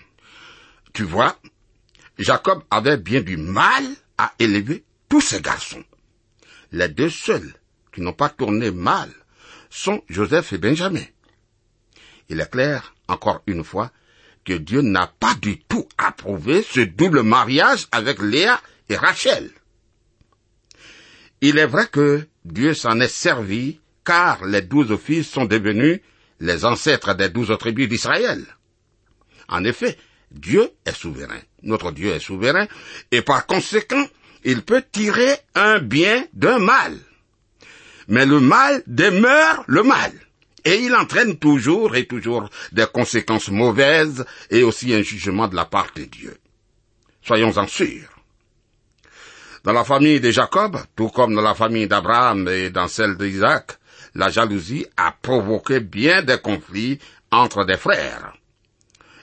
Tu 0.94 1.02
vois, 1.02 1.36
Jacob 2.18 2.62
avait 2.70 2.98
bien 2.98 3.20
du 3.20 3.36
mal 3.36 3.84
à 4.16 4.32
élever 4.38 4.84
tous 5.08 5.20
ses 5.20 5.40
garçons. 5.40 5.82
Les 6.70 6.88
deux 6.88 7.10
seuls 7.10 7.52
qui 7.92 8.00
n'ont 8.00 8.12
pas 8.12 8.28
tourné 8.28 8.70
mal 8.70 9.10
sont 9.68 10.00
Joseph 10.08 10.52
et 10.52 10.58
Benjamin. 10.58 11.04
Il 12.28 12.40
est 12.40 12.50
clair, 12.50 12.94
encore 13.08 13.42
une 13.48 13.64
fois, 13.64 13.90
que 14.44 14.52
Dieu 14.52 14.82
n'a 14.82 15.08
pas 15.08 15.34
du 15.34 15.58
tout 15.62 15.88
approuvé 15.98 16.62
ce 16.62 16.78
double 16.78 17.24
mariage 17.24 17.88
avec 17.90 18.22
Léa 18.22 18.60
et 18.88 18.96
Rachel. 18.96 19.50
Il 21.40 21.58
est 21.58 21.66
vrai 21.66 21.86
que 21.88 22.26
Dieu 22.46 22.74
s'en 22.74 23.00
est 23.00 23.08
servi 23.08 23.80
car 24.04 24.44
les 24.44 24.62
douze 24.62 24.96
fils 24.98 25.28
sont 25.28 25.46
devenus 25.46 26.00
les 26.38 26.64
ancêtres 26.64 27.14
des 27.14 27.28
douze 27.28 27.52
tribus 27.58 27.88
d'Israël. 27.88 28.44
En 29.48 29.64
effet, 29.64 29.96
Dieu 30.30 30.70
est 30.84 30.96
souverain. 30.96 31.40
Notre 31.62 31.90
Dieu 31.90 32.12
est 32.12 32.20
souverain 32.20 32.68
et 33.10 33.22
par 33.22 33.46
conséquent, 33.46 34.06
il 34.44 34.62
peut 34.62 34.84
tirer 34.92 35.34
un 35.56 35.80
bien 35.80 36.24
d'un 36.34 36.60
mal. 36.60 36.96
Mais 38.06 38.26
le 38.26 38.38
mal 38.38 38.82
demeure 38.86 39.64
le 39.66 39.82
mal. 39.82 40.12
Et 40.64 40.76
il 40.82 40.94
entraîne 40.94 41.38
toujours 41.38 41.96
et 41.96 42.06
toujours 42.06 42.48
des 42.70 42.86
conséquences 42.86 43.48
mauvaises 43.48 44.24
et 44.50 44.62
aussi 44.62 44.94
un 44.94 45.02
jugement 45.02 45.48
de 45.48 45.56
la 45.56 45.64
part 45.64 45.90
de 45.96 46.04
Dieu. 46.04 46.36
Soyons-en 47.22 47.66
sûrs. 47.66 48.15
Dans 49.66 49.72
la 49.72 49.82
famille 49.82 50.20
de 50.20 50.30
Jacob, 50.30 50.78
tout 50.94 51.08
comme 51.08 51.34
dans 51.34 51.42
la 51.42 51.56
famille 51.56 51.88
d'Abraham 51.88 52.46
et 52.46 52.70
dans 52.70 52.86
celle 52.86 53.16
d'Isaac, 53.16 53.72
la 54.14 54.30
jalousie 54.30 54.86
a 54.96 55.10
provoqué 55.10 55.80
bien 55.80 56.22
des 56.22 56.38
conflits 56.38 57.00
entre 57.32 57.64
des 57.64 57.76
frères. 57.76 58.32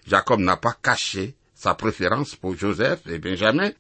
Jacob 0.06 0.42
n'a 0.42 0.58
pas 0.58 0.76
caché 0.84 1.38
sa 1.56 1.76
préférence 1.76 2.36
pour 2.36 2.58
Joseph 2.58 3.00
et 3.08 3.20
Benjamin, 3.20 3.72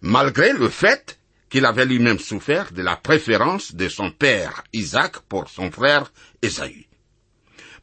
malgré 0.00 0.52
le 0.52 0.68
fait 0.68 1.18
qu'il 1.50 1.64
avait 1.64 1.84
lui-même 1.84 2.20
souffert 2.20 2.70
de 2.70 2.82
la 2.82 2.94
préférence 2.94 3.74
de 3.74 3.88
son 3.88 4.12
père 4.12 4.62
Isaac 4.72 5.18
pour 5.28 5.48
son 5.48 5.72
frère 5.72 6.12
Esaü. 6.42 6.86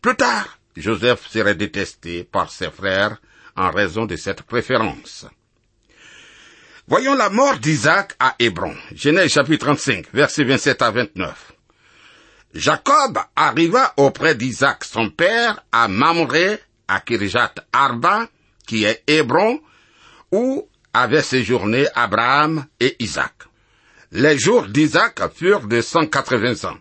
Plus 0.01 0.15
tard, 0.15 0.59
Joseph 0.77 1.27
serait 1.27 1.55
détesté 1.55 2.23
par 2.23 2.49
ses 2.49 2.71
frères 2.71 3.17
en 3.57 3.71
raison 3.71 4.05
de 4.05 4.15
cette 4.15 4.43
préférence. 4.43 5.25
Voyons 6.87 7.15
la 7.15 7.31
mort 7.31 7.57
d'Isaac 7.57 8.13
à 8.19 8.35
Hébron. 8.37 8.75
Genèse 8.93 9.31
chapitre 9.31 9.65
35, 9.65 10.05
versets 10.13 10.43
27 10.43 10.81
à 10.83 10.91
29. 10.91 11.53
Jacob 12.53 13.17
arriva 13.35 13.91
auprès 13.97 14.35
d'Isaac 14.35 14.83
son 14.83 15.09
père 15.09 15.65
à 15.71 15.87
Mamré, 15.87 16.59
à 16.87 16.99
Kirjat 16.99 17.55
Arba, 17.73 18.27
qui 18.67 18.83
est 18.83 19.01
Hébron, 19.07 19.59
où 20.31 20.69
avaient 20.93 21.23
séjourné 21.23 21.87
Abraham 21.95 22.67
et 22.79 22.95
Isaac. 22.99 23.33
Les 24.11 24.37
jours 24.37 24.67
d'Isaac 24.67 25.19
furent 25.33 25.67
de 25.67 25.81
180 25.81 26.69
ans. 26.69 26.77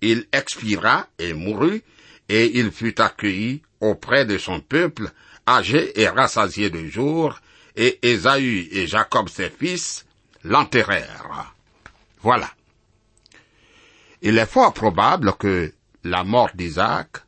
Il 0.00 0.26
expira 0.32 1.06
et 1.20 1.32
mourut 1.32 1.84
et 2.28 2.58
il 2.58 2.72
fut 2.72 3.00
accueilli 3.00 3.62
auprès 3.78 4.24
de 4.24 4.36
son 4.36 4.58
peuple, 4.58 5.12
âgé 5.48 6.00
et 6.00 6.08
rassasié 6.08 6.70
de 6.70 6.84
jour, 6.86 7.38
et 7.76 7.98
Ésaü 8.02 8.68
et 8.70 8.86
Jacob 8.86 9.28
ses 9.28 9.50
fils 9.50 10.04
l'enterrèrent. 10.44 11.54
Voilà. 12.20 12.50
Il 14.20 14.38
est 14.38 14.46
fort 14.46 14.72
probable 14.72 15.34
que 15.38 15.72
la 16.04 16.24
mort 16.24 16.50
d'Isaac 16.54 17.18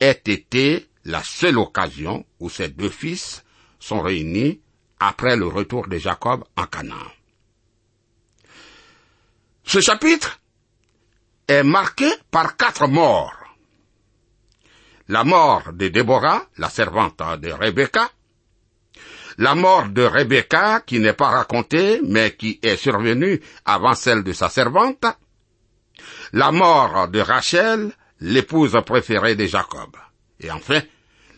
ait 0.00 0.22
été 0.26 0.88
la 1.04 1.22
seule 1.22 1.58
occasion 1.58 2.24
où 2.40 2.50
ces 2.50 2.68
deux 2.68 2.90
fils 2.90 3.44
sont 3.78 4.00
réunis 4.00 4.60
après 4.98 5.36
le 5.36 5.46
retour 5.46 5.88
de 5.88 5.98
Jacob 5.98 6.44
en 6.56 6.66
Canaan. 6.66 7.10
Ce 9.64 9.80
chapitre 9.80 10.40
est 11.48 11.62
marqué 11.62 12.10
par 12.30 12.56
quatre 12.56 12.88
morts 12.88 13.46
la 15.08 15.24
mort 15.24 15.72
de 15.72 15.88
Déborah, 15.88 16.46
la 16.58 16.68
servante 16.68 17.22
de 17.40 17.52
Rebecca, 17.52 18.10
la 19.38 19.54
mort 19.54 19.88
de 19.88 20.02
Rebecca 20.02 20.80
qui 20.80 20.98
n'est 20.98 21.12
pas 21.12 21.28
racontée 21.28 22.00
mais 22.02 22.36
qui 22.36 22.58
est 22.62 22.76
survenue 22.76 23.40
avant 23.64 23.94
celle 23.94 24.22
de 24.22 24.32
sa 24.32 24.48
servante, 24.48 25.04
la 26.32 26.52
mort 26.52 27.08
de 27.08 27.20
Rachel, 27.20 27.92
l'épouse 28.20 28.76
préférée 28.84 29.36
de 29.36 29.46
Jacob, 29.46 29.96
et 30.40 30.50
enfin 30.50 30.82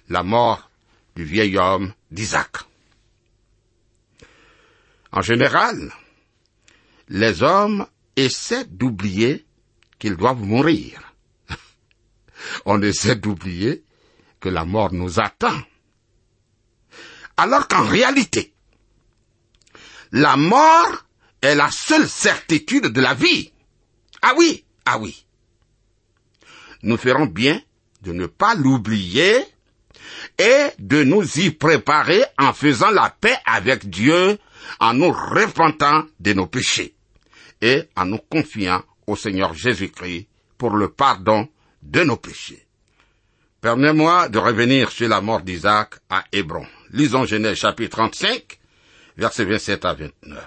la 0.09 0.23
mort 0.23 0.71
du 1.17 1.25
vieil 1.25 1.59
homme 1.59 1.93
d'Isaac. 2.11 2.57
En 5.13 5.23
général, 5.23 5.93
les 7.09 7.43
hommes 7.43 7.87
essaient 8.17 8.67
d'oublier 8.67 9.45
qu'ils 9.99 10.17
doivent 10.17 10.43
mourir 10.43 11.03
on 12.65 12.83
essaie 12.83 13.17
d'oublier 13.17 13.83
que 14.41 14.49
la 14.49 14.65
mort 14.65 14.93
nous 14.93 15.21
attend. 15.21 15.59
Alors 17.39 17.69
qu'en 17.69 17.85
réalité, 17.85 18.53
la 20.11 20.37
mort 20.37 21.07
est 21.41 21.55
la 21.55 21.71
seule 21.71 22.09
certitude 22.09 22.89
de 22.89 23.01
la 23.01 23.15
vie. 23.15 23.53
Ah 24.21 24.35
oui, 24.37 24.65
ah 24.85 24.99
oui. 24.99 25.25
Nous 26.83 26.97
ferons 26.97 27.27
bien 27.27 27.63
de 28.03 28.13
ne 28.13 28.27
pas 28.27 28.57
l'oublier 28.57 29.39
et 30.37 30.67
de 30.81 31.05
nous 31.05 31.39
y 31.39 31.51
préparer 31.51 32.25
en 32.39 32.53
faisant 32.53 32.91
la 32.91 33.15
paix 33.21 33.37
avec 33.47 33.89
Dieu 33.89 34.37
en 34.81 34.95
nous 34.95 35.13
repentant 35.13 36.07
de 36.19 36.33
nos 36.33 36.47
péchés 36.47 36.95
et 37.61 37.85
en 37.97 38.07
nous 38.07 38.19
confiant 38.19 38.83
au 39.07 39.15
Seigneur 39.15 39.55
Jésus-Christ 39.55 40.27
pour 40.57 40.71
le 40.71 40.91
pardon 40.91 41.49
de 41.83 42.03
nos 42.03 42.17
péchés. 42.17 42.67
Permets-moi 43.61 44.29
de 44.29 44.39
revenir 44.39 44.91
sur 44.91 45.09
la 45.09 45.21
mort 45.21 45.43
d'Isaac 45.43 45.95
à 46.11 46.25
Hébron. 46.33 46.67
Lisons 46.91 47.27
Genèse 47.27 47.59
chapitre 47.59 47.99
35, 47.99 48.59
versets 49.19 49.45
27 49.45 49.85
à 49.85 49.93
29. 49.93 50.45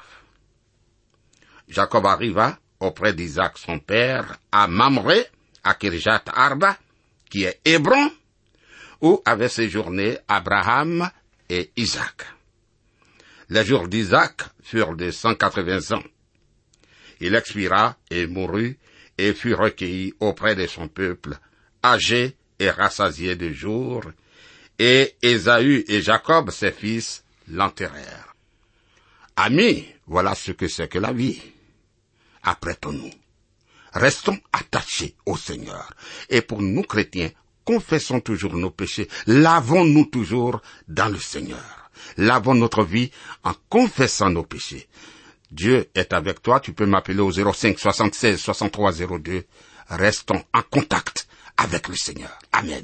Jacob 1.67 2.05
arriva 2.07 2.57
auprès 2.79 3.13
d'Isaac 3.13 3.59
son 3.59 3.77
père 3.77 4.37
à 4.51 4.67
Mamré, 4.67 5.27
à 5.63 5.75
Kirjat 5.75 6.23
Arba, 6.33 6.77
qui 7.29 7.43
est 7.43 7.59
Hébron, 7.63 8.11
où 9.01 9.21
avaient 9.23 9.49
séjourné 9.49 10.17
Abraham 10.27 11.09
et 11.47 11.71
Isaac. 11.77 12.25
Les 13.49 13.63
jours 13.63 13.87
d'Isaac 13.87 14.41
furent 14.63 14.95
de 14.95 15.11
180 15.11 15.95
ans. 15.95 16.03
Il 17.19 17.35
expira 17.35 17.97
et 18.09 18.25
mourut 18.25 18.79
et 19.19 19.33
fut 19.33 19.53
recueilli 19.53 20.15
auprès 20.19 20.55
de 20.55 20.65
son 20.65 20.87
peuple, 20.87 21.37
âgé 21.83 22.35
et 22.57 22.71
rassasié 22.71 23.35
de 23.35 23.51
jours, 23.51 24.05
et 24.83 25.15
Ésaü 25.21 25.85
et 25.87 26.01
Jacob, 26.01 26.49
ses 26.49 26.71
fils, 26.71 27.23
l'enterrèrent. 27.47 28.33
Amis, 29.35 29.85
voilà 30.07 30.33
ce 30.33 30.53
que 30.53 30.67
c'est 30.67 30.87
que 30.87 30.97
la 30.97 31.13
vie. 31.13 31.39
Apprêtons-nous. 32.41 33.11
Restons 33.93 34.39
attachés 34.51 35.13
au 35.27 35.37
Seigneur. 35.37 35.93
Et 36.29 36.41
pour 36.41 36.63
nous 36.63 36.81
chrétiens, 36.81 37.29
confessons 37.63 38.21
toujours 38.21 38.55
nos 38.55 38.71
péchés. 38.71 39.07
Lavons-nous 39.27 40.05
toujours 40.05 40.63
dans 40.87 41.09
le 41.09 41.19
Seigneur. 41.19 41.91
Lavons 42.17 42.55
notre 42.55 42.83
vie 42.83 43.11
en 43.43 43.53
confessant 43.69 44.31
nos 44.31 44.45
péchés. 44.45 44.87
Dieu 45.51 45.91
est 45.93 46.11
avec 46.11 46.41
toi. 46.41 46.59
Tu 46.59 46.73
peux 46.73 46.87
m'appeler 46.87 47.19
au 47.19 47.31
05 47.31 47.77
76 47.77 48.39
63 48.39 48.93
02. 49.19 49.43
Restons 49.89 50.43
en 50.55 50.63
contact 50.63 51.27
avec 51.55 51.87
le 51.87 51.95
Seigneur. 51.95 52.39
Amen. 52.51 52.83